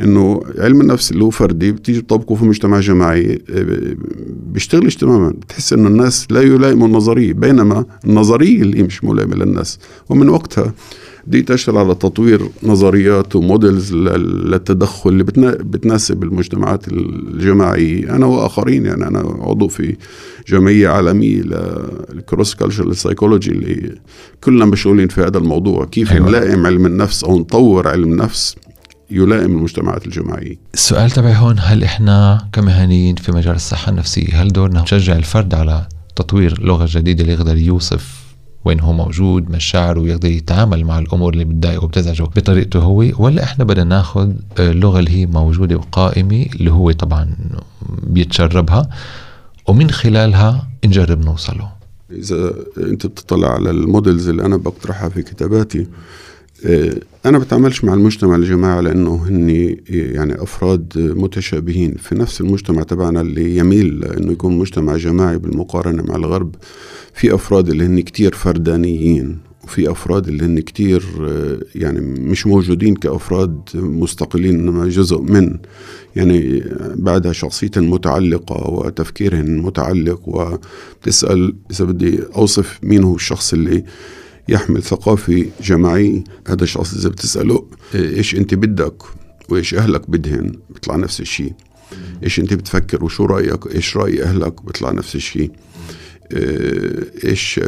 إنه 0.00 0.42
علم 0.58 0.80
النفس 0.80 1.10
اللي 1.12 1.24
هو 1.24 1.30
فردي 1.30 1.72
بتيجي 1.72 2.00
تطبقه 2.00 2.34
في 2.34 2.44
مجتمع 2.44 2.80
جماعي 2.80 3.38
بيشتغلش 4.52 4.94
تماما 4.96 5.30
بتحس 5.30 5.72
إنه 5.72 5.88
الناس 5.88 6.26
لا 6.30 6.40
يلائموا 6.42 6.86
النظرية 6.86 7.32
بينما 7.32 7.84
النظرية 8.04 8.62
اللي 8.62 8.82
مش 8.82 9.04
ملائمة 9.04 9.36
للناس. 9.36 9.78
ومن 10.08 10.28
وقتها 10.28 10.74
بديت 11.26 11.50
اشتغل 11.50 11.78
على 11.78 11.94
تطوير 11.94 12.48
نظريات 12.62 13.36
و 13.36 13.44
models 13.44 13.94
للتدخل 13.94 15.10
اللي 15.10 15.24
بتناسب 15.64 16.22
المجتمعات 16.22 16.88
الجماعية. 16.88 18.16
أنا 18.16 18.26
وآخرين 18.26 18.86
يعني 18.86 19.06
أنا 19.06 19.18
عضو 19.18 19.68
في 19.68 19.96
جمعية 20.48 20.88
عالمية 20.88 21.42
لل 22.12 22.24
cross 22.24 22.54
cultural 22.54 22.96
psychology 22.96 23.50
اللي 23.50 23.98
كلنا 24.44 24.64
مشغولين 24.64 25.08
في 25.08 25.20
هذا 25.20 25.38
الموضوع. 25.38 25.84
كيف 25.84 26.12
أيوة. 26.12 26.28
نلائم 26.28 26.66
علم 26.66 26.86
النفس 26.86 27.24
أو 27.24 27.38
نطور 27.38 27.88
علم 27.88 28.12
النفس 28.12 28.56
يلائم 29.10 29.58
المجتمعات 29.58 30.06
الجماعية؟ 30.06 30.56
السؤال 30.74 31.10
تبعي 31.10 31.34
هون 31.36 31.56
هل 31.58 31.84
إحنا 31.84 32.48
كمهنيين 32.52 33.14
في 33.14 33.32
مجال 33.32 33.54
الصحة 33.54 33.90
النفسية 33.90 34.42
هل 34.42 34.48
دورنا 34.48 34.82
نشجع 34.82 35.16
الفرد 35.16 35.54
على 35.54 35.86
تطوير 36.16 36.62
لغة 36.62 36.88
جديدة 36.90 37.22
اللي 37.22 37.32
يقدر 37.32 37.56
يوصف 37.56 38.25
وين 38.66 38.80
هو 38.80 38.92
موجود 38.92 39.50
مشاعره 39.50 40.00
ويقدر 40.00 40.28
يتعامل 40.28 40.84
مع 40.84 40.98
الأمور 40.98 41.32
اللي 41.32 41.44
بتضايقه 41.44 41.84
وبتزعجه 41.84 42.22
بطريقته 42.22 42.78
هو. 42.78 43.04
ولا 43.18 43.42
إحنا 43.42 43.64
بدنا 43.64 43.84
ناخذ 43.84 44.32
اللغة 44.58 44.98
اللي 44.98 45.10
هي 45.10 45.26
موجودة 45.26 45.76
وقائمة 45.76 46.46
اللي 46.54 46.70
هو 46.70 46.92
طبعا 46.92 47.36
بيتشربها 48.02 48.88
ومن 49.68 49.90
خلالها 49.90 50.68
نجرب 50.84 51.24
نوصله. 51.24 51.68
إذا 52.10 52.54
أنت 52.78 53.06
بتطلع 53.06 53.48
على 53.54 53.70
المودلز 53.70 54.28
اللي 54.28 54.44
أنا 54.46 54.56
بقترحها 54.56 55.08
في 55.08 55.22
كتاباتي 55.22 55.86
أنا 57.26 57.38
بتعاملش 57.38 57.84
مع 57.84 57.94
المجتمع 57.94 58.36
الجماعي 58.36 58.82
لأنه 58.82 59.24
هني 59.28 59.82
يعني 59.88 60.42
أفراد 60.42 60.92
متشابهين. 60.96 61.94
في 61.94 62.14
نفس 62.14 62.40
المجتمع 62.40 62.82
تبعنا 62.82 63.20
اللي 63.20 63.56
يميل 63.56 64.04
إنه 64.04 64.32
يكون 64.32 64.58
مجتمع 64.58 64.96
جماعي 64.96 65.38
بالمقارنة 65.38 66.02
مع 66.02 66.16
الغرب 66.16 66.54
في 67.14 67.34
أفراد 67.34 67.68
اللي 67.68 67.84
هن 67.84 68.00
كتير 68.00 68.34
فردانيين 68.34 69.38
وفي 69.64 69.90
أفراد 69.90 70.28
اللي 70.28 70.44
هن 70.44 70.60
كتير 70.60 71.04
آه، 71.20 71.58
يعني 71.74 72.00
مش 72.00 72.46
موجودين 72.46 72.94
كأفراد 72.94 73.60
مستقلين 73.74 74.54
إنما 74.60 74.88
جزء 74.88 75.20
من. 75.20 75.58
يعني 76.16 76.64
بعدها 76.94 77.32
شخصيتهم 77.32 77.90
متعلقة 77.90 78.70
وتفكيرهم 78.70 79.66
متعلق 79.66 80.20
وبتسأل 80.28 81.54
إذا 81.70 81.84
بدي 81.84 82.18
أوصف 82.36 82.78
مين 82.82 83.04
هو 83.04 83.14
الشخص 83.14 83.52
اللي 83.52 83.84
يحمل 84.48 84.82
ثقافة 84.82 85.46
جماعية 85.62 86.24
هذا 86.48 86.62
الشخص 86.64 86.94
إذا 86.94 87.08
بتسأله 87.08 87.66
إيش 87.94 88.34
أنت 88.34 88.54
بدك 88.54 89.02
وإيش 89.48 89.74
أهلك 89.74 90.10
بدهن 90.10 90.52
بيطلع 90.70 90.96
نفس 90.96 91.20
الشيء. 91.20 91.52
إيش 92.22 92.40
أنت 92.40 92.54
بتفكر 92.54 93.04
وشو 93.04 93.24
رأيك 93.24 93.66
إيش 93.74 93.96
رأي 93.96 94.22
أهلك 94.22 94.64
بيطلع 94.64 94.90
نفس 94.90 95.14
الشيء. 95.14 95.50
آه، 96.32 97.04
إيش 97.24 97.60
آه، 97.62 97.66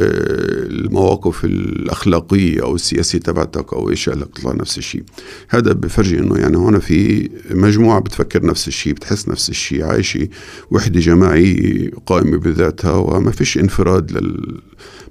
المواقف 0.65 1.45
الأخلاقية 1.45 2.63
أو 2.63 2.75
السياسية 2.75 3.19
تبعتك 3.19 3.73
أو 3.73 3.89
إيش 3.89 4.09
لك 4.09 4.37
تطلع 4.37 4.53
نفس 4.53 4.77
الشيء. 4.77 5.03
هذا 5.49 5.73
بفرجي 5.73 6.19
إنه 6.19 6.37
يعني 6.37 6.57
هون 6.57 6.79
في 6.79 7.29
مجموعة 7.51 7.99
بتفكر 7.99 8.45
نفس 8.45 8.67
الشيء 8.67 8.93
بتحس 8.93 9.29
نفس 9.29 9.49
الشيء 9.49 9.83
عايشة 9.83 10.27
وحدة 10.71 10.99
جماعية 10.99 11.91
قائمة 12.05 12.37
بذاتها 12.37 12.93
وما 12.93 13.31
فيش 13.31 13.57
انفراد 13.57 14.11
لل 14.11 14.61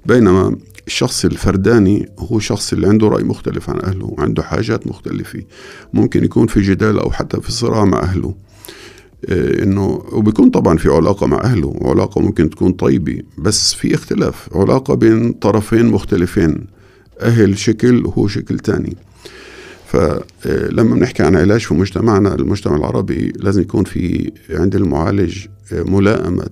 بينما 0.05 0.57
الشخص 0.89 1.25
الفرداني 1.25 2.09
هو 2.19 2.39
شخص 2.39 2.73
اللي 2.73 2.87
عنده 2.87 3.07
رأي 3.07 3.23
مختلف 3.23 3.69
عن 3.69 3.79
أهله 3.81 4.05
وعنده 4.05 4.43
حاجات 4.43 4.87
مختلفة. 4.87 5.41
ممكن 5.93 6.23
يكون 6.23 6.47
في 6.47 6.61
جدال 6.61 6.99
أو 6.99 7.11
حتى 7.11 7.41
في 7.41 7.51
صراع 7.51 7.85
مع 7.85 7.99
أهله. 7.99 8.35
آه، 9.29 9.63
انه 9.63 10.03
وبيكون 10.11 10.49
طبعا 10.49 10.77
في 10.77 10.89
علاقة 10.89 11.27
مع 11.27 11.41
أهله 11.43 11.67
وعلاقه 11.67 12.21
ممكن 12.21 12.49
تكون 12.49 12.71
طيبة 12.71 13.21
بس 13.37 13.73
في 13.73 13.95
اختلاف. 13.95 14.49
علاقة 14.53 14.93
بين 14.93 15.31
طرفين 15.31 15.85
مختلفين. 15.85 16.67
أهل 17.21 17.57
شكل 17.57 18.05
وهو 18.05 18.27
شكل 18.27 18.59
تاني. 18.59 18.97
فلما 19.87 20.95
بنحكي 20.95 21.23
عن 21.23 21.35
علاج 21.35 21.61
في 21.61 21.73
مجتمعنا 21.73 22.35
المجتمع 22.35 22.75
العربي 22.75 23.33
لازم 23.35 23.61
يكون 23.61 23.83
في 23.83 24.31
عند 24.49 24.75
المعالج 24.75 25.45
آه، 25.73 25.83
ملائمة 25.83 26.49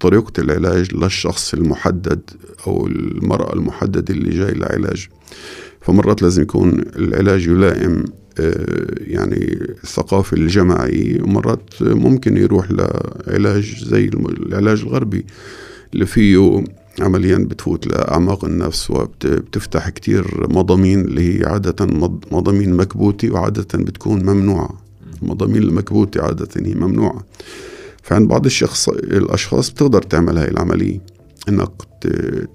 طريقة 0.00 0.32
العلاج 0.38 0.94
للشخص 0.94 1.54
المحدد 1.54 2.20
أو 2.66 2.86
المرأة 2.86 3.52
المحددة 3.52 4.14
اللي 4.14 4.30
جاي 4.38 4.52
لعلاج. 4.54 5.08
فمرات 5.80 6.22
لازم 6.22 6.42
يكون 6.42 6.84
العلاج 6.96 7.46
يلائم 7.46 8.04
آه، 8.40 8.86
يعني 9.00 9.58
الثقافة 9.84 10.36
الجماعية 10.36 11.22
ومرات 11.22 11.70
ممكن 11.80 12.36
يروح 12.36 12.66
لعلاج 12.70 13.84
زي 13.84 14.04
العلاج 14.48 14.80
الغربي 14.80 15.26
اللي 15.94 16.06
فيه 16.06 16.64
عمليا 17.00 17.38
بتفوت 17.38 17.86
لأعماق 17.86 18.44
النفس 18.44 18.90
وبتفتح 18.90 19.88
كتير 19.88 20.46
مضامين 20.50 21.00
اللي 21.00 21.40
هي 21.40 21.46
عادة 21.46 21.86
مضامين 22.32 22.74
مكبوتة 22.74 23.30
وعادة 23.30 23.66
بتكون 23.74 24.24
ممنوعة. 24.26 24.80
المضامين 25.22 25.62
المكبوتة 25.62 26.22
عادة 26.22 26.48
هي 26.56 26.74
ممنوعة. 26.74 27.24
فعند 28.06 28.28
بعض 28.28 28.46
الشخص 28.46 28.88
الأشخاص 28.88 29.70
بتقدر 29.70 30.02
تعمل 30.02 30.38
هاي 30.38 30.48
العملية. 30.48 31.00
إنك 31.48 31.70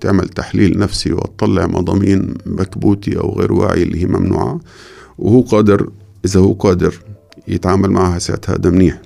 تعمل 0.01 0.29
تحليل 0.29 0.79
نفسي 0.79 1.13
وتطلع 1.13 1.67
مضامين 1.67 2.33
مكبوتة 2.45 3.19
أو 3.19 3.39
غير 3.39 3.53
واعية 3.53 3.83
اللي 3.83 4.01
هي 4.01 4.05
ممنوعة 4.05 4.59
وهو 5.17 5.41
قادر 5.41 5.89
إذا 6.25 6.39
هو 6.39 6.53
قادر 6.53 6.95
يتعامل 7.47 7.91
معها 7.91 8.19
ساعتها 8.19 8.55
هذا 8.55 8.69
منيح. 8.69 9.01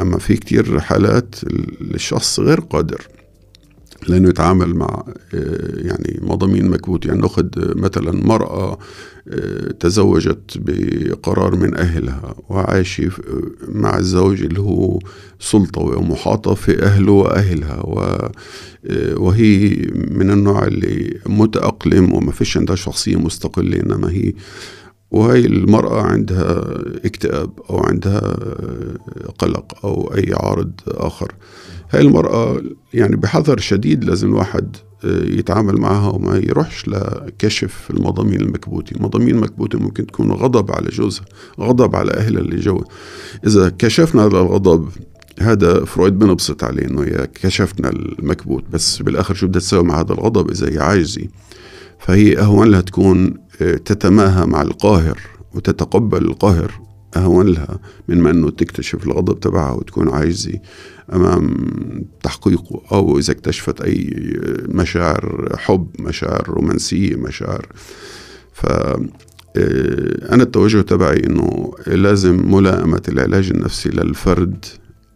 أما 0.00 0.18
في 0.18 0.36
كتير 0.36 0.80
حالات 0.80 1.34
الشخص 1.80 2.40
غير 2.40 2.60
قادر. 2.60 3.08
لأنه 4.08 4.28
يتعامل 4.28 4.74
مع 4.74 5.04
آه، 5.34 5.86
يعني 5.86 6.20
مضامين 6.22 6.70
مكبوت. 6.70 7.06
يعني 7.06 7.20
نأخذ 7.20 7.46
مثلا 7.56 8.12
مرأة 8.26 8.78
آه، 9.28 9.72
تزوجت 9.80 10.40
بقرار 10.56 11.56
من 11.56 11.76
أهلها 11.76 12.34
وعايشة 12.48 13.10
مع 13.68 13.98
الزوج 13.98 14.42
اللي 14.42 14.60
هو 14.60 14.98
سلطوي 15.40 15.96
ومحاطة 15.96 16.54
في 16.54 16.82
أهله 16.82 17.12
وأهلها 17.12 17.82
آه، 18.86 19.18
وهي 19.18 19.76
من 20.10 20.30
النوع 20.30 20.64
اللي 20.66 21.20
متأقلم 21.26 22.12
وما 22.12 22.32
فيش 22.32 22.56
عندها 22.56 22.76
شخصية 22.76 23.16
مستقلة 23.16 23.80
إنما 23.80 24.10
هي 24.10 24.32
وهي 25.10 25.46
المرأة 25.46 26.02
عندها 26.02 26.64
اكتئاب 27.04 27.50
أو 27.70 27.78
عندها 27.78 28.36
قلق 29.38 29.84
أو 29.84 30.14
أي 30.14 30.34
عارض 30.34 30.72
آخر. 30.88 31.34
هاي 31.90 32.00
المرأة 32.00 32.62
يعني 32.94 33.16
بحذر 33.16 33.58
شديد 33.58 34.04
لازم 34.04 34.28
الواحد 34.28 34.76
يتعامل 35.04 35.76
معها 35.76 36.08
وما 36.08 36.36
يروحش 36.36 36.88
لكشف 36.88 37.90
المضامين 37.90 38.40
المكبوتة. 38.40 38.96
المضامين 38.96 39.34
المكبوتة 39.34 39.78
ممكن 39.78 40.06
تكون 40.06 40.32
غضب 40.32 40.72
على 40.72 40.88
جوزها 40.88 41.24
غضب 41.60 41.96
على 41.96 42.10
أهلها 42.10 42.40
اللي 42.40 42.56
جوا. 42.56 42.82
إذا 43.46 43.68
كشفنا 43.78 44.22
هذا 44.26 44.38
الغضب 44.38 44.88
هذا 45.40 45.84
فرويد 45.84 46.18
بنبسط 46.18 46.64
عليه 46.64 46.84
إنه 46.84 47.04
يا 47.04 47.24
كشفنا 47.34 47.90
المكبوت 47.90 48.64
بس 48.72 49.02
بالآخر 49.02 49.34
شو 49.34 49.46
بدها 49.46 49.60
تسوي 49.60 49.82
مع 49.82 50.00
هذا 50.00 50.12
الغضب؟ 50.12 50.50
إذا 50.50 50.72
هي 50.72 50.78
عاجزه 50.78 51.28
فهي 51.98 52.38
اهون 52.38 52.68
لها 52.70 52.80
تكون 52.80 53.34
تتماهى 53.58 54.46
مع 54.46 54.62
القاهر 54.62 55.20
وتتقبل 55.54 56.24
القاهر 56.24 56.80
أهون 57.16 57.46
لها 57.46 57.78
من 58.08 58.20
ما 58.20 58.30
أنه 58.30 58.50
تكتشف 58.50 59.06
الغضب 59.06 59.40
تبعها 59.40 59.72
وتكون 59.72 60.08
عايزة 60.08 60.60
أمام 61.12 61.56
تحقيقه 62.22 62.82
أو 62.92 63.18
إذا 63.18 63.32
اكتشفت 63.32 63.80
أي 63.80 64.10
مشاعر 64.68 65.54
حب 65.58 65.88
مشاعر 65.98 66.48
رومانسية 66.48 67.16
مشاعر. 67.16 67.66
ف 68.52 68.66
آه، 69.56 70.34
أنا 70.34 70.42
التوجه 70.42 70.80
تبعي 70.80 71.26
أنه 71.26 71.72
لازم 71.86 72.54
ملائمة 72.54 73.02
العلاج 73.08 73.50
النفسي 73.50 73.88
للفرد 73.88 74.64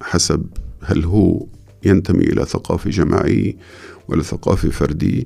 حسب 0.02 0.46
هل 0.82 1.04
هو 1.04 1.46
ينتمي 1.84 2.24
إلى 2.24 2.44
ثقافة 2.44 2.90
جماعية 2.90 3.56
ولا 4.08 4.22
ثقافة 4.22 4.70
فردية. 4.70 5.24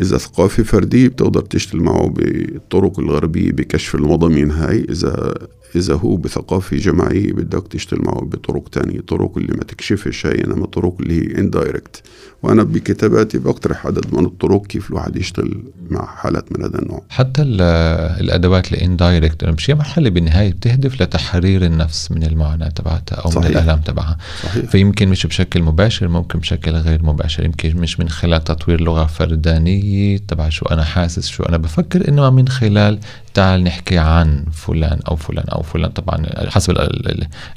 إذا 0.00 0.18
ثقافة 0.18 0.62
فردية 0.62 1.08
بتقدر 1.08 1.40
تشتغل 1.40 1.80
معه 1.82 2.08
بالطرق 2.08 3.00
الغربية 3.00 3.52
بكشف 3.52 3.94
المضامين 3.94 4.50
هاي 4.50 4.86
إذا 4.90 5.34
إذا 5.76 5.94
هو 5.94 6.16
بثقافة 6.16 6.76
جماعية 6.76 7.32
بدك 7.32 7.68
تشتغل 7.68 8.00
معه 8.02 8.20
بطرق 8.20 8.68
تانية 8.68 9.00
طرق 9.00 9.38
اللي 9.38 9.52
ما 9.56 9.64
تكشفش 9.64 10.26
هاي 10.26 10.44
إنما 10.44 10.66
طرق 10.66 10.96
اللي 11.00 11.14
هي 11.14 11.38
اندايركت 11.38 12.02
وأنا 12.42 12.62
بكتاباتي 12.62 13.38
بقترح 13.38 13.86
عدد 13.86 14.14
من 14.14 14.24
الطرق 14.24 14.66
كيف 14.66 14.90
الواحد 14.90 15.16
يشتغل 15.16 15.62
مع 15.90 16.06
حالات 16.06 16.52
من 16.52 16.64
هذا 16.64 16.78
النوع 16.78 17.02
حتى 17.08 17.42
الأدوات 17.42 18.72
الاندايركت 18.72 19.44
مش 19.44 19.70
هي 19.70 19.74
مرحلة 19.74 20.10
بالنهاية 20.10 20.52
بتهدف 20.52 21.02
لتحرير 21.02 21.64
النفس 21.64 22.10
من 22.10 22.22
المعاناة 22.22 22.68
تبعتها 22.68 23.16
أو 23.16 23.30
صحيح. 23.30 23.50
من 23.50 23.56
الآلام 23.56 23.80
تبعها 23.80 24.16
صحيح. 24.42 24.64
فيمكن 24.70 25.08
مش 25.08 25.26
بشكل 25.26 25.62
مباشر 25.62 26.08
ممكن 26.08 26.38
بشكل 26.38 26.70
غير 26.70 27.02
مباشر 27.02 27.44
يمكن 27.44 27.76
مش 27.76 28.00
من 28.00 28.08
خلال 28.08 28.44
تطوير 28.44 28.80
لغة 28.80 29.06
فردانية 29.06 29.85
تبع 30.28 30.48
شو 30.48 30.66
أنا 30.66 30.84
حاسس 30.84 31.28
شو 31.28 31.42
أنا 31.42 31.56
بفكر 31.56 32.08
إنما 32.08 32.30
من 32.30 32.48
خلال 32.48 32.98
تعال 33.34 33.64
نحكي 33.64 33.98
عن 33.98 34.44
فلان 34.52 35.00
أو 35.08 35.16
فلان 35.16 35.44
أو 35.48 35.62
فلان 35.62 35.90
طبعا 35.90 36.26
حسب 36.50 36.76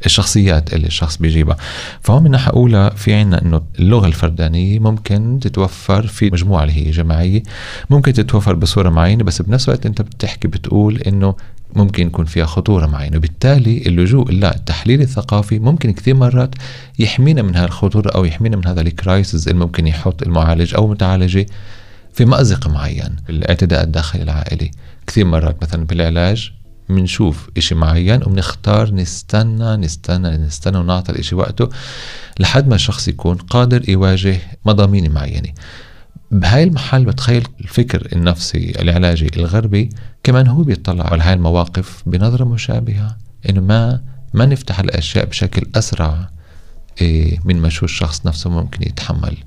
الشخصيات 0.06 0.74
اللي 0.74 0.88
الشخص 0.88 1.18
بيجيبها. 1.18 1.58
فهون 2.02 2.24
من 2.24 2.32
ناحيه 2.32 2.52
اولى 2.52 2.92
في 2.96 3.13
عنا 3.13 3.42
إنه 3.42 3.62
اللغة 3.80 4.08
الفردانية 4.08 4.80
ممكن 4.80 5.39
تتوفر 5.42 6.08
في 6.08 6.30
مجموعة 6.30 6.63
اللي 6.63 6.74
هي 6.88 6.92
جماعية 6.92 7.44
ممكن 7.89 8.13
تتوفر 8.13 8.56
بصورة 8.56 8.89
معينة 8.89 9.24
بس 9.24 9.42
بنفس 9.42 9.70
الوقت 9.70 9.86
أنت 9.86 10.02
بتحكي 10.02 10.48
بتقول 10.48 10.98
إنه 10.98 11.36
ممكن 11.76 12.08
يكون 12.08 12.26
فيها 12.26 12.46
خطورة 12.46 12.86
معينة. 12.86 13.18
وبالتالي 13.18 13.78
اللجوء 13.78 14.32
للتحليل 14.32 15.02
الثقافي 15.02 15.60
ممكن 15.60 15.92
كثير 15.94 16.15
مرات 16.15 16.56
يحمينا 17.00 17.42
من 17.42 17.56
هذه 17.56 17.65
الخطورة 17.65 18.10
أو 18.10 18.26
يحمينا 18.26 18.58
من 18.58 18.68
هذا 18.68 18.82
الكرايسز 18.82 19.48
اللي 19.48 19.60
ممكن 19.60 19.88
يحط 19.88 20.24
المعالج 20.24 20.76
أو 20.76 20.86
المتعالجة. 20.86 21.46
في 22.19 22.25
مأزق 22.25 22.67
معين 22.67 23.15
الاعتداء 23.29 23.84
الداخلي 23.84 24.23
العائلي. 24.23 24.71
كثير 25.08 25.25
مرات 25.25 25.63
مثلا 25.63 25.86
بالعلاج 25.86 26.51
بنشوف 26.89 27.49
إشي 27.58 27.75
معين 27.75 28.23
وبنختار 28.23 28.93
نستنى 28.93 29.77
نستنى 29.77 30.38
نستنى 30.38 30.77
ونعطي 30.77 31.12
الإشي 31.12 31.36
وقته 31.36 31.69
لحد 32.39 32.67
ما 32.67 32.75
الشخص 32.75 33.08
يكون 33.08 33.36
قادر 33.36 33.89
يواجه 33.89 34.39
مضامين 34.65 35.12
معينة. 35.12 35.49
بهاي 36.32 36.63
المحل 36.63 37.05
بتخيل 37.05 37.47
الفكر 37.62 38.08
النفسي 38.13 38.73
العلاجي 38.79 39.27
الغربي 39.38 39.89
كمان 40.23 40.47
هو 40.47 40.63
بيطلع 40.63 41.08
على 41.12 41.23
هاي 41.23 41.34
المواقف 41.34 42.03
بنظرة 42.05 42.43
مشابهة 42.43 43.17
إنه 43.49 43.62
ما 43.62 44.01
ما 44.34 44.45
نفتح 44.45 44.79
الأشياء 44.79 45.25
بشكل 45.25 45.67
أسرع 45.75 46.29
إيه، 47.01 47.39
من 47.45 47.62
ما 47.62 47.69
شو 47.69 47.86
الشخص 47.86 48.25
نفسه 48.25 48.49
ممكن 48.49 48.82
يتحمل. 48.82 49.38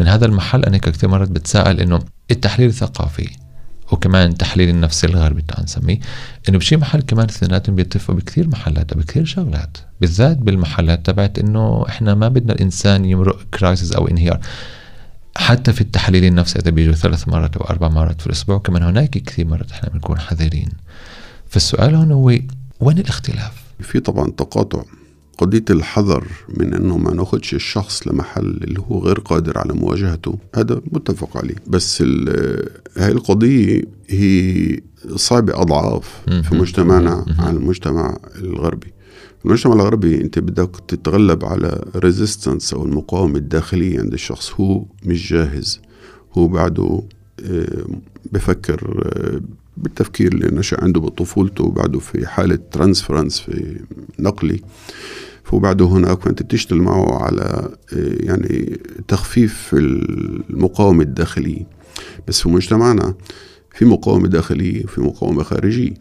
من 0.00 0.08
هذا 0.08 0.26
المحل 0.26 0.64
أنا 0.64 0.78
كثير 0.78 1.10
مرات 1.10 1.30
بتساءل 1.30 1.80
إنه 1.80 1.98
التحليل 2.30 2.68
الثقافي 2.68 3.28
وكمان 3.92 4.30
التحليل 4.30 4.68
النفسي 4.68 5.06
الغربي 5.06 5.42
تعال 5.42 5.64
نسميه 5.64 5.98
إنه 6.48 6.58
بشي 6.58 6.76
محل 6.76 7.00
كمان 7.00 7.28
اثنيناتهم 7.28 7.74
بيتفقوا 7.74 8.16
بكثير 8.16 8.48
محلات 8.48 8.94
بكثير 8.94 9.24
شغلات 9.24 9.78
بالذات 10.00 10.36
بالمحلات 10.36 11.06
تبعت 11.06 11.38
إنه 11.38 11.84
إحنا 11.88 12.14
ما 12.14 12.28
بدنا 12.28 12.52
الإنسان 12.52 13.04
يمرق 13.04 13.42
كرايسيس 13.54 13.92
أو 13.92 14.08
انهيار 14.08 14.40
حتى 15.36 15.72
في 15.72 15.80
التحليل 15.80 16.24
النفسي 16.24 16.58
إذا 16.58 16.70
بيجوا 16.70 16.94
ثلاث 16.94 17.28
مرات 17.28 17.56
أو 17.56 17.64
أربع 17.64 17.88
مرات 17.88 18.20
في 18.20 18.26
الأسبوع 18.26 18.58
كمان 18.58 18.82
هناك 18.82 19.10
كثير 19.10 19.46
مرات 19.46 19.72
إحنا 19.72 19.88
بنكون 19.88 20.18
حذرين 20.18 20.68
فالسؤال 21.48 21.94
هون 21.94 22.12
هو 22.12 22.38
وين 22.80 22.98
الاختلاف؟ 22.98 23.52
في 23.80 24.00
طبعا 24.00 24.30
تقاطع 24.30 24.82
قضية 25.38 25.64
الحذر 25.70 26.24
من 26.48 26.74
إنه 26.74 26.98
ما 26.98 27.14
ناخدش 27.14 27.54
الشخص 27.54 28.08
لمحل 28.08 28.60
اللي 28.64 28.80
هو 28.80 28.98
غير 28.98 29.18
قادر 29.18 29.58
على 29.58 29.72
مواجهته 29.72 30.38
هذا 30.54 30.80
متفق 30.92 31.36
عليه. 31.36 31.54
بس 31.66 32.02
هاي 32.96 33.12
القضية 33.12 33.82
هي 34.08 34.80
صعبة 35.16 35.60
أضعاف 35.62 36.22
في 36.26 36.54
مجتمعنا 36.54 37.24
عن 37.38 37.56
المجتمع 37.56 38.18
الغربي. 38.38 38.92
المجتمع 39.44 39.74
الغربي 39.74 40.20
أنت 40.20 40.38
بدك 40.38 40.70
تتغلب 40.88 41.44
على 41.44 41.84
resistance 41.96 42.74
أو 42.74 42.84
المقاومة 42.84 43.36
الداخلية 43.36 44.00
عند 44.00 44.12
الشخص. 44.12 44.52
هو 44.52 44.84
مش 45.04 45.32
جاهز. 45.32 45.80
هو 46.32 46.48
بعده 46.48 47.02
آه، 47.44 47.84
بفكر 48.32 49.02
آه، 49.16 49.40
بالتفكير 49.76 50.32
اللي 50.32 50.56
نشأ 50.56 50.76
عنده 50.84 51.00
بطفولته 51.00 51.64
وبعده 51.64 51.98
في 51.98 52.26
حالة 52.26 52.58
transference 52.72 53.40
في 53.40 53.80
نقلي. 54.18 54.60
وبعده 55.52 55.84
هناك 55.84 56.20
فأنت 56.20 56.42
تشتغل 56.42 56.78
معه 56.82 57.22
على 57.22 57.68
آه، 57.92 58.16
يعني 58.20 58.80
تخفيف 59.08 59.70
المقاومة 59.74 61.02
الداخلية. 61.02 61.66
بس 62.28 62.40
في 62.40 62.48
مجتمعنا 62.48 63.14
في 63.74 63.84
مقاومة 63.84 64.28
داخلية 64.28 64.84
وفي 64.84 65.00
مقاومة 65.00 65.42
خارجية. 65.42 65.94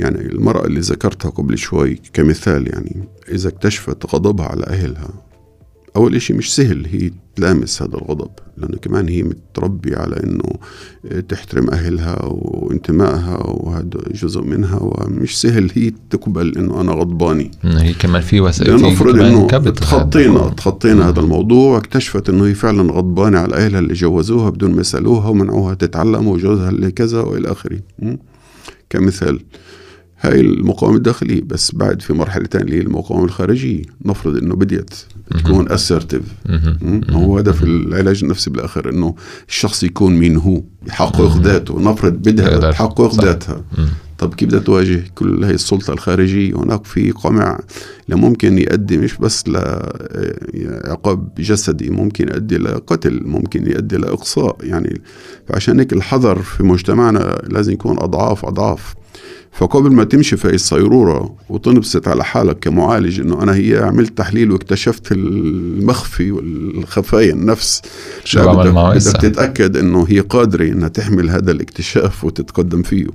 يعني 0.00 0.20
المرأة 0.20 0.66
اللي 0.66 0.80
ذكرتها 0.80 1.30
قبل 1.30 1.58
شوي 1.58 2.00
كمثال 2.12 2.68
يعني 2.68 3.08
إذا 3.28 3.48
اكتشفت 3.48 4.14
غضبها 4.14 4.46
على 4.46 4.64
أهلها 4.64 5.10
أول 5.96 6.16
إشي 6.16 6.32
مش 6.32 6.54
سهل 6.54 6.86
هي 6.86 7.10
تلامس 7.36 7.82
هذا 7.82 7.94
الغضب 7.94 8.30
لأنه 8.56 8.76
كمان 8.76 9.08
هي 9.08 9.22
متربية 9.22 9.96
على 9.96 10.16
إنه 10.16 10.42
تحترم 11.28 11.70
أهلها 11.70 12.18
وانتمائها 12.24 13.36
وهذا 13.46 14.00
جزء 14.14 14.42
منها 14.42 14.78
ومش 14.82 15.40
سهل 15.40 15.70
هي 15.74 15.92
تقبل 16.10 16.58
إنه 16.58 16.80
أنا 16.80 16.92
غضباني. 16.92 17.50
هي 17.64 17.92
كمان 17.92 18.22
في 18.22 18.40
وسائل 18.40 18.70
لأنه 18.70 18.88
المفروض 18.88 19.20
إنه 19.20 19.46
تخطينا 19.70 20.48
تخطينا 20.48 21.08
هذا 21.08 21.20
الموضوع 21.20 21.74
واكتشفت 21.74 22.28
إنه 22.28 22.46
هي 22.46 22.54
فعلا 22.54 22.92
غضبانة 22.92 23.38
على 23.38 23.54
أهلها 23.54 23.78
اللي 23.78 23.94
جوزوها 23.94 24.50
بدون 24.50 24.70
ما 24.74 24.80
يسألوها 24.80 25.28
ومنعوها 25.28 25.74
تتعلم 25.74 26.28
وجوزها 26.28 26.70
اللي 26.70 26.90
كذا 26.90 27.20
وإلى 27.20 27.52
آخره. 27.52 27.80
كمثال 28.90 29.40
هاي 30.24 30.40
المقاومة 30.40 30.96
الداخلية 30.96 31.42
بس 31.42 31.74
بعد 31.74 32.02
في 32.02 32.12
مرحلة 32.12 32.44
ثانية 32.44 32.64
اللي 32.64 32.76
هي 32.76 32.80
المقاومة 32.80 33.24
الخارجية. 33.24 33.82
نفرض 34.04 34.36
إنه 34.36 34.54
بديت 34.56 34.94
تكون 35.44 35.72
اسرتيف 35.72 36.22
هو 37.10 37.38
هدف 37.38 37.62
العلاج 37.62 38.24
النفسي 38.24 38.50
بالآخر 38.50 38.90
إنه 38.90 39.14
الشخص 39.48 39.82
يكون 39.82 40.14
مين 40.16 40.36
هو 40.36 40.62
يحقق 40.86 41.36
ذاته. 41.42 41.80
نفرض 41.80 42.12
بدها 42.12 42.70
تحقق 42.70 43.14
ذاتها. 43.24 43.64
طب 44.22 44.34
كيف 44.34 44.48
بدها 44.48 44.60
تواجه 44.60 45.04
كل 45.14 45.44
هاي 45.44 45.54
السلطة 45.54 45.92
الخارجية؟ 45.92 46.54
هناك 46.54 46.84
في 46.84 47.10
قمع 47.10 47.60
ممكن 48.08 48.58
يؤدي 48.58 48.98
مش 48.98 49.16
بس 49.16 49.44
لعقاب 49.48 51.34
جسدي 51.38 51.90
ممكن 51.90 52.28
يؤدي 52.28 52.58
لقتل 52.58 53.20
ممكن 53.24 53.70
يؤدي 53.70 53.96
لإقصاء. 53.96 54.56
يعني 54.60 55.00
فعشان 55.48 55.78
هيك 55.78 55.92
الحذر 55.92 56.42
في 56.42 56.62
مجتمعنا 56.62 57.42
لازم 57.48 57.72
يكون 57.72 57.98
أضعاف 57.98 58.44
أضعاف. 58.44 58.94
فقبل 59.52 59.92
ما 59.92 60.04
تمشي 60.04 60.36
في 60.36 60.54
الصيرورة 60.54 61.36
وتنبسط 61.48 62.08
على 62.08 62.24
حالك 62.24 62.58
كمعالج 62.58 63.20
إنه 63.20 63.42
أنا 63.42 63.54
هي 63.54 63.78
عملت 63.78 64.18
تحليل 64.18 64.52
واكتشفت 64.52 65.12
المخفي 65.12 66.32
والخفايا 66.32 67.32
النفس 67.32 67.82
شو 68.24 68.40
بدك, 68.52 69.02
تتأكد 69.20 69.76
إنه 69.76 70.06
هي 70.08 70.20
قادرة 70.20 70.64
إنها 70.64 70.88
تحمل 70.88 71.30
هذا 71.30 71.50
الاكتشاف 71.50 72.24
وتتقدم 72.24 72.82
فيه. 72.82 73.06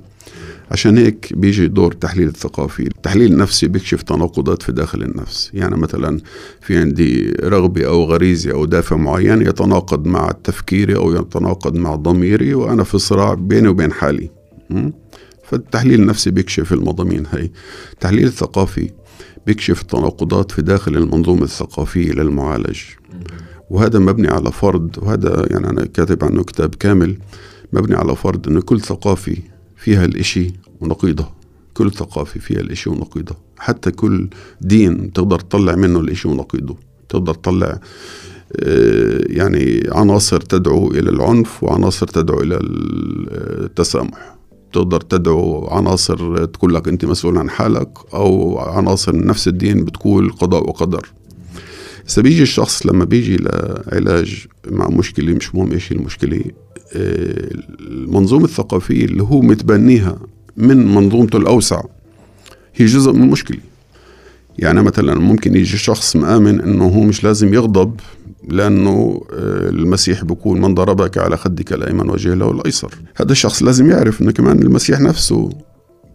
عشان 0.70 0.98
هيك 0.98 1.32
بيجي 1.36 1.68
دور 1.68 1.92
التحليل 1.92 2.28
الثقافي. 2.28 2.82
التحليل 2.82 3.32
النفسي 3.32 3.68
بيكشف 3.68 4.02
تناقضات 4.02 4.62
في 4.62 4.72
داخل 4.72 5.02
النفس. 5.02 5.50
يعني 5.54 5.76
مثلا 5.76 6.20
في 6.60 6.76
عندي 6.76 7.30
رغبة 7.42 7.86
أو 7.86 8.04
غريزة 8.04 8.52
أو 8.52 8.64
دافع 8.64 8.96
معين 8.96 9.42
يتناقض 9.42 10.06
مع 10.06 10.30
تفكيري 10.44 10.96
أو 10.96 11.14
يتناقض 11.14 11.76
مع 11.76 11.94
ضميري 11.94 12.54
وأنا 12.54 12.84
في 12.84 12.98
صراع 12.98 13.34
بيني 13.34 13.68
وبين 13.68 13.92
حالي. 13.92 14.30
فالتحليل 15.44 16.00
النفسي 16.00 16.30
بيكشف 16.30 16.72
المضامين 16.72 17.26
هاي. 17.26 17.52
التحليل 17.92 18.26
الثقافي 18.26 18.90
بيكشف 19.46 19.80
التناقضات 19.82 20.52
في 20.52 20.62
داخل 20.62 20.96
المنظومة 20.96 21.42
الثقافية 21.42 22.12
للمعالج. 22.12 22.78
وهذا 23.70 23.98
مبني 23.98 24.28
على 24.28 24.52
فرض 24.52 24.98
وهذا 24.98 25.46
يعني 25.50 25.70
أنا 25.70 25.84
كاتب 25.84 26.24
عنه 26.24 26.44
كتاب 26.44 26.74
كامل 26.74 27.18
مبني 27.72 27.96
على 27.96 28.16
فرض 28.16 28.48
أن 28.48 28.60
كل 28.60 28.80
ثقافي 28.80 29.42
فيها 29.78 30.04
الإشي 30.04 30.52
ونقيضه. 30.80 31.28
كل 31.74 31.92
ثقافة 31.92 32.40
فيها 32.40 32.60
الإشي 32.60 32.90
ونقيضه. 32.90 33.36
حتى 33.58 33.90
كل 33.90 34.28
دين 34.60 35.12
تقدر 35.12 35.40
تطلع 35.40 35.74
منه 35.74 36.00
الإشي 36.00 36.28
ونقيضه. 36.28 36.76
تقدر 37.08 37.34
تطلع 37.34 37.80
آه، 38.60 39.24
يعني 39.26 39.82
عناصر 39.92 40.40
تدعو 40.40 40.90
إلى 40.90 41.10
العنف 41.10 41.64
وعناصر 41.64 42.06
تدعو 42.06 42.40
إلى 42.40 42.58
التسامح. 42.62 44.38
تقدر 44.72 45.00
تدعو 45.00 45.66
عناصر 45.66 46.44
تقول 46.44 46.74
لك 46.74 46.88
أنت 46.88 47.04
مسؤول 47.04 47.38
عن 47.38 47.50
حالك 47.50 47.98
أو 48.14 48.58
عناصر 48.58 49.12
من 49.16 49.26
نفس 49.26 49.48
الدين 49.48 49.84
بتقول 49.84 50.32
قضاء 50.32 50.68
وقدر. 50.68 51.08
إذا 52.08 52.22
بيجي 52.22 52.42
الشخص 52.42 52.86
لما 52.86 53.04
بيجي 53.04 53.36
لعلاج 53.36 54.46
مع 54.70 54.88
مشكلة 54.88 55.34
مش 55.34 55.54
مهم 55.54 55.72
إيش 55.72 55.92
المشكلة 55.92 56.36
آه، 56.36 56.67
المنظومة 56.94 58.44
الثقافية 58.44 59.04
اللي 59.04 59.22
هو 59.22 59.40
متبنيها 59.40 60.18
من 60.56 60.94
منظومته 60.94 61.36
الأوسع 61.36 61.82
هي 62.74 62.86
جزء 62.86 63.12
من 63.12 63.22
المشكلة 63.22 63.58
يعني 64.58 64.82
مثلا 64.82 65.14
ممكن 65.14 65.56
يجي 65.56 65.76
شخص 65.76 66.16
مآمن 66.16 66.60
إنه 66.60 66.84
هو 66.84 67.00
مش 67.00 67.24
لازم 67.24 67.54
يغضب 67.54 68.00
لأنه 68.48 69.22
آه، 69.32 69.68
المسيح 69.68 70.24
بيقول 70.24 70.60
من 70.60 70.74
ضربك 70.74 71.18
على 71.18 71.36
خدك 71.36 71.72
الأيمن 71.72 72.10
وجه 72.10 72.34
له 72.34 72.50
الأيسر. 72.50 72.94
هذا 73.16 73.32
الشخص 73.32 73.62
لازم 73.62 73.90
يعرف 73.90 74.20
إنه 74.22 74.32
كمان 74.32 74.62
المسيح 74.62 75.00
نفسه 75.00 75.50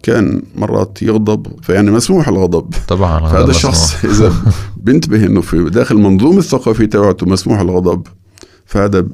كان 0.03 0.41
مرات 0.55 1.01
يغضب 1.01 1.47
فيعني 1.61 1.91
مسموح 1.91 2.27
الغضب. 2.27 2.73
طبعا 2.87 3.19
فهذا 3.19 3.51
الشخص 3.51 4.05
إذا 4.05 4.33
بينتبه 4.85 5.25
إنه 5.25 5.41
في 5.41 5.69
داخل 5.69 5.95
المنظومة 5.95 6.39
الثقافية 6.39 6.85
تبعته 6.85 7.25
مسموح 7.25 7.59
الغضب 7.59 8.07
فهذا 8.65 9.05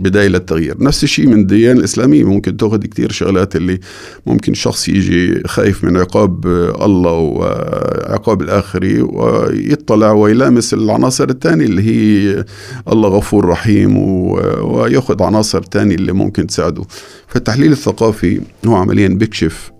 بداية 0.00 0.28
للتغيير. 0.28 0.82
نفس 0.82 1.04
الشيء 1.04 1.26
من 1.26 1.40
الديانة 1.40 1.78
الإسلامية. 1.78 2.24
ممكن 2.24 2.56
تأخذ 2.56 2.78
كتير 2.78 3.12
شغلات 3.12 3.56
اللي 3.56 3.80
ممكن 4.26 4.54
شخص 4.54 4.88
يجي 4.88 5.42
خايف 5.46 5.84
من 5.84 5.96
عقاب 5.96 6.46
الله 6.82 7.12
وعقاب 7.12 8.42
الآخري 8.42 9.00
ويطلع 9.00 10.12
ويلامس 10.12 10.74
العناصر 10.74 11.28
الثانية 11.28 11.64
اللي 11.64 11.82
هي 11.82 12.44
الله 12.88 13.08
غفور 13.08 13.44
رحيم 13.44 13.96
ويأخذ 13.96 15.22
عناصر 15.22 15.62
ثانية 15.62 15.94
اللي 15.94 16.12
ممكن 16.12 16.46
تساعده. 16.46 16.84
فالتحليل 17.28 17.72
الثقافي 17.72 18.40
هو 18.66 18.76
عمليا 18.76 19.08
بيكشف 19.08 19.72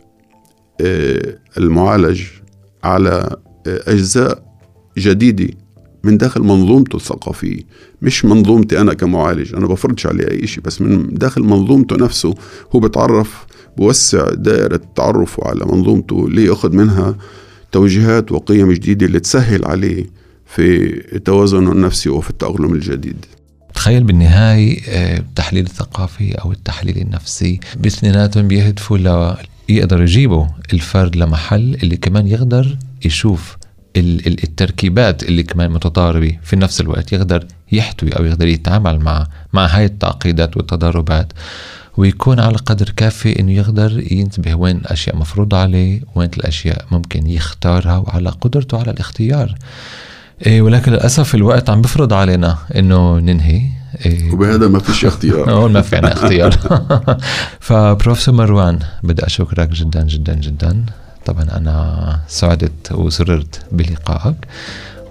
آه، 0.81 1.39
المعالج 1.59 2.23
على 2.85 3.37
آه، 3.67 3.81
أجزاء 3.87 4.43
جديدة 4.99 5.66
من 6.07 6.17
داخل 6.19 6.43
منظومته 6.43 6.97
الثقافية 6.97 7.61
مش 8.03 8.25
منظومتي 8.25 8.81
أنا 8.81 8.95
كمعالج 8.95 9.55
أنا 9.55 9.67
بفرضش 9.67 10.07
عليه 10.07 10.31
أي 10.31 10.47
شيء 10.47 10.65
بس 10.65 10.81
من 10.81 11.15
داخل 11.15 11.43
منظومته 11.43 11.97
نفسه 11.97 12.35
هو 12.75 12.81
بتعرف 12.81 13.47
بوسع 13.77 14.31
دائرة 14.31 14.81
تعرفه 14.97 15.49
على 15.49 15.65
منظومته 15.65 16.29
ليأخذ 16.31 16.73
منها 16.77 17.17
توجيهات 17.73 18.33
وقيم 18.33 18.73
جديدة 18.73 19.07
اللي 19.07 19.21
تسهل 19.21 19.65
عليه 19.65 20.05
في 20.47 20.89
توازنه 21.25 21.73
النفسي 21.73 22.09
وفي 22.09 22.31
التأقلم 22.31 22.73
الجديد. 22.75 23.25
تخيل 23.75 24.05
بالنهاية 24.05 24.81
آه، 24.89 25.19
التحليل 25.19 25.65
الثقافي 25.65 26.33
أو 26.33 26.53
التحليل 26.53 26.99
النفسي 26.99 27.61
باثنيناتهم 27.81 28.49
بيهدفوا 28.49 28.99
يقدروا 29.69 30.03
يجيبوا 30.03 30.47
الفرد 30.73 31.17
لمحل 31.17 31.75
اللي 31.83 31.97
كمان 31.97 32.27
يقدر 32.27 32.77
يشوف 33.05 33.57
التركيبات 33.97 35.23
اللي 35.23 35.43
كمان 35.43 35.71
متضاربة 35.71 36.39
في 36.43 36.57
نفس 36.57 36.81
الوقت 36.81 37.13
يقدر 37.13 37.47
يحتوي 37.73 38.11
أو 38.11 38.25
يقدر 38.25 38.47
يتعامل 38.47 38.99
مع 38.99 39.27
مع 39.53 39.67
هاي 39.67 39.85
التعقيدات 39.85 40.57
والتضاربات 40.57 41.33
ويكون 41.97 42.41
على 42.41 42.57
قدر 42.57 42.91
كافي 42.97 43.41
إنه 43.41 43.53
يقدر 43.53 44.13
ينتبه 44.13 44.55
وين 44.55 44.77
الأشياء 44.77 45.17
مفروضة 45.17 45.57
عليه 45.57 46.01
وين 46.15 46.31
الأشياء 46.37 46.85
ممكن 46.91 47.27
يختارها 47.27 47.97
وعلى 47.97 48.31
قدرته 48.31 48.79
على 48.79 48.91
الاختيار. 48.91 49.55
إيه 50.47 50.63
ولكن 50.63 50.93
للأسف 50.93 51.35
الوقت 51.35 51.71
عم 51.71 51.83
بفرض 51.83 52.13
علينا 52.13 52.59
إنه 52.77 53.19
ننهي. 53.19 53.63
إيه. 54.07 54.33
وبهذا 54.33 54.69
ما 54.69 54.79
فيش 54.79 55.05
اختيار. 55.05 55.51
هون 55.55 55.73
ما 55.73 55.81
في 55.81 55.97
عنا 55.97 56.13
اختيار. 56.13 56.57
فبروفيسور 57.61 58.35
مروان 58.35 58.79
بدي 59.03 59.27
أشكرك 59.27 59.69
جدا 59.69 60.03
جدا 60.03 60.35
جدا. 60.35 60.85
طبعا 61.27 61.43
أنا 61.57 62.19
سعدت 62.29 62.93
وسررت 62.93 63.61
بلقائك 63.73 64.37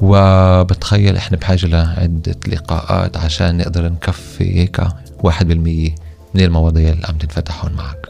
وبتخيل 0.02 1.16
إحنا 1.16 1.38
بحاجة 1.38 1.66
لعدة 1.68 2.36
لقاءات 2.48 3.18
عشان 3.18 3.58
نقدر 3.58 3.86
نكفي 3.86 4.60
هيك 4.60 4.82
واحد 5.24 5.48
بالمية 5.48 5.96
من 6.34 6.42
المواضيع 6.42 6.90
اللي 6.90 7.06
عم 7.08 7.18
تنفتح 7.18 7.66
هون 7.66 7.74
معك. 7.74 8.10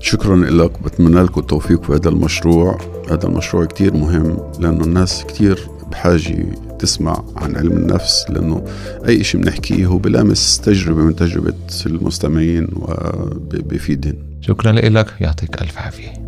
شكرا 0.00 0.36
لك 0.36 0.82
بتمنى 0.82 1.22
لكم 1.22 1.40
التوفيق 1.40 1.82
في 1.82 1.92
هذا 1.92 2.08
المشروع. 2.08 2.78
هذا 3.10 3.26
المشروع 3.26 3.64
كتير 3.64 3.94
مهم 3.94 4.52
لأنه 4.60 4.84
الناس 4.84 5.24
كتير 5.24 5.68
بحاجة 5.90 6.46
تسمع 6.78 7.24
عن 7.36 7.56
علم 7.56 7.72
النفس 7.72 8.26
لأنه 8.28 8.64
أي 9.08 9.24
شيء 9.24 9.40
بنحكيه 9.40 9.86
هو 9.86 9.98
بلامس 9.98 10.60
تجربة 10.60 11.02
من 11.02 11.16
تجربة 11.16 11.54
المستمعين 11.86 12.68
وبيفيدهم 12.76 14.14
شكرا 14.40 14.72
لك 14.72 15.14
يعطيك 15.20 15.62
ألف 15.62 15.78
عافية. 15.78 16.25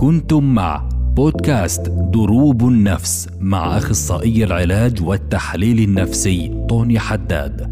كنتم 0.00 0.44
مع 0.54 0.88
بودكاست 1.16 1.88
دروب 1.88 2.68
النفس 2.68 3.28
مع 3.40 3.78
أخصائي 3.78 4.44
العلاج 4.44 5.02
والتحليل 5.02 5.78
النفسي 5.78 6.66
طوني 6.68 6.98
حداد. 6.98 7.69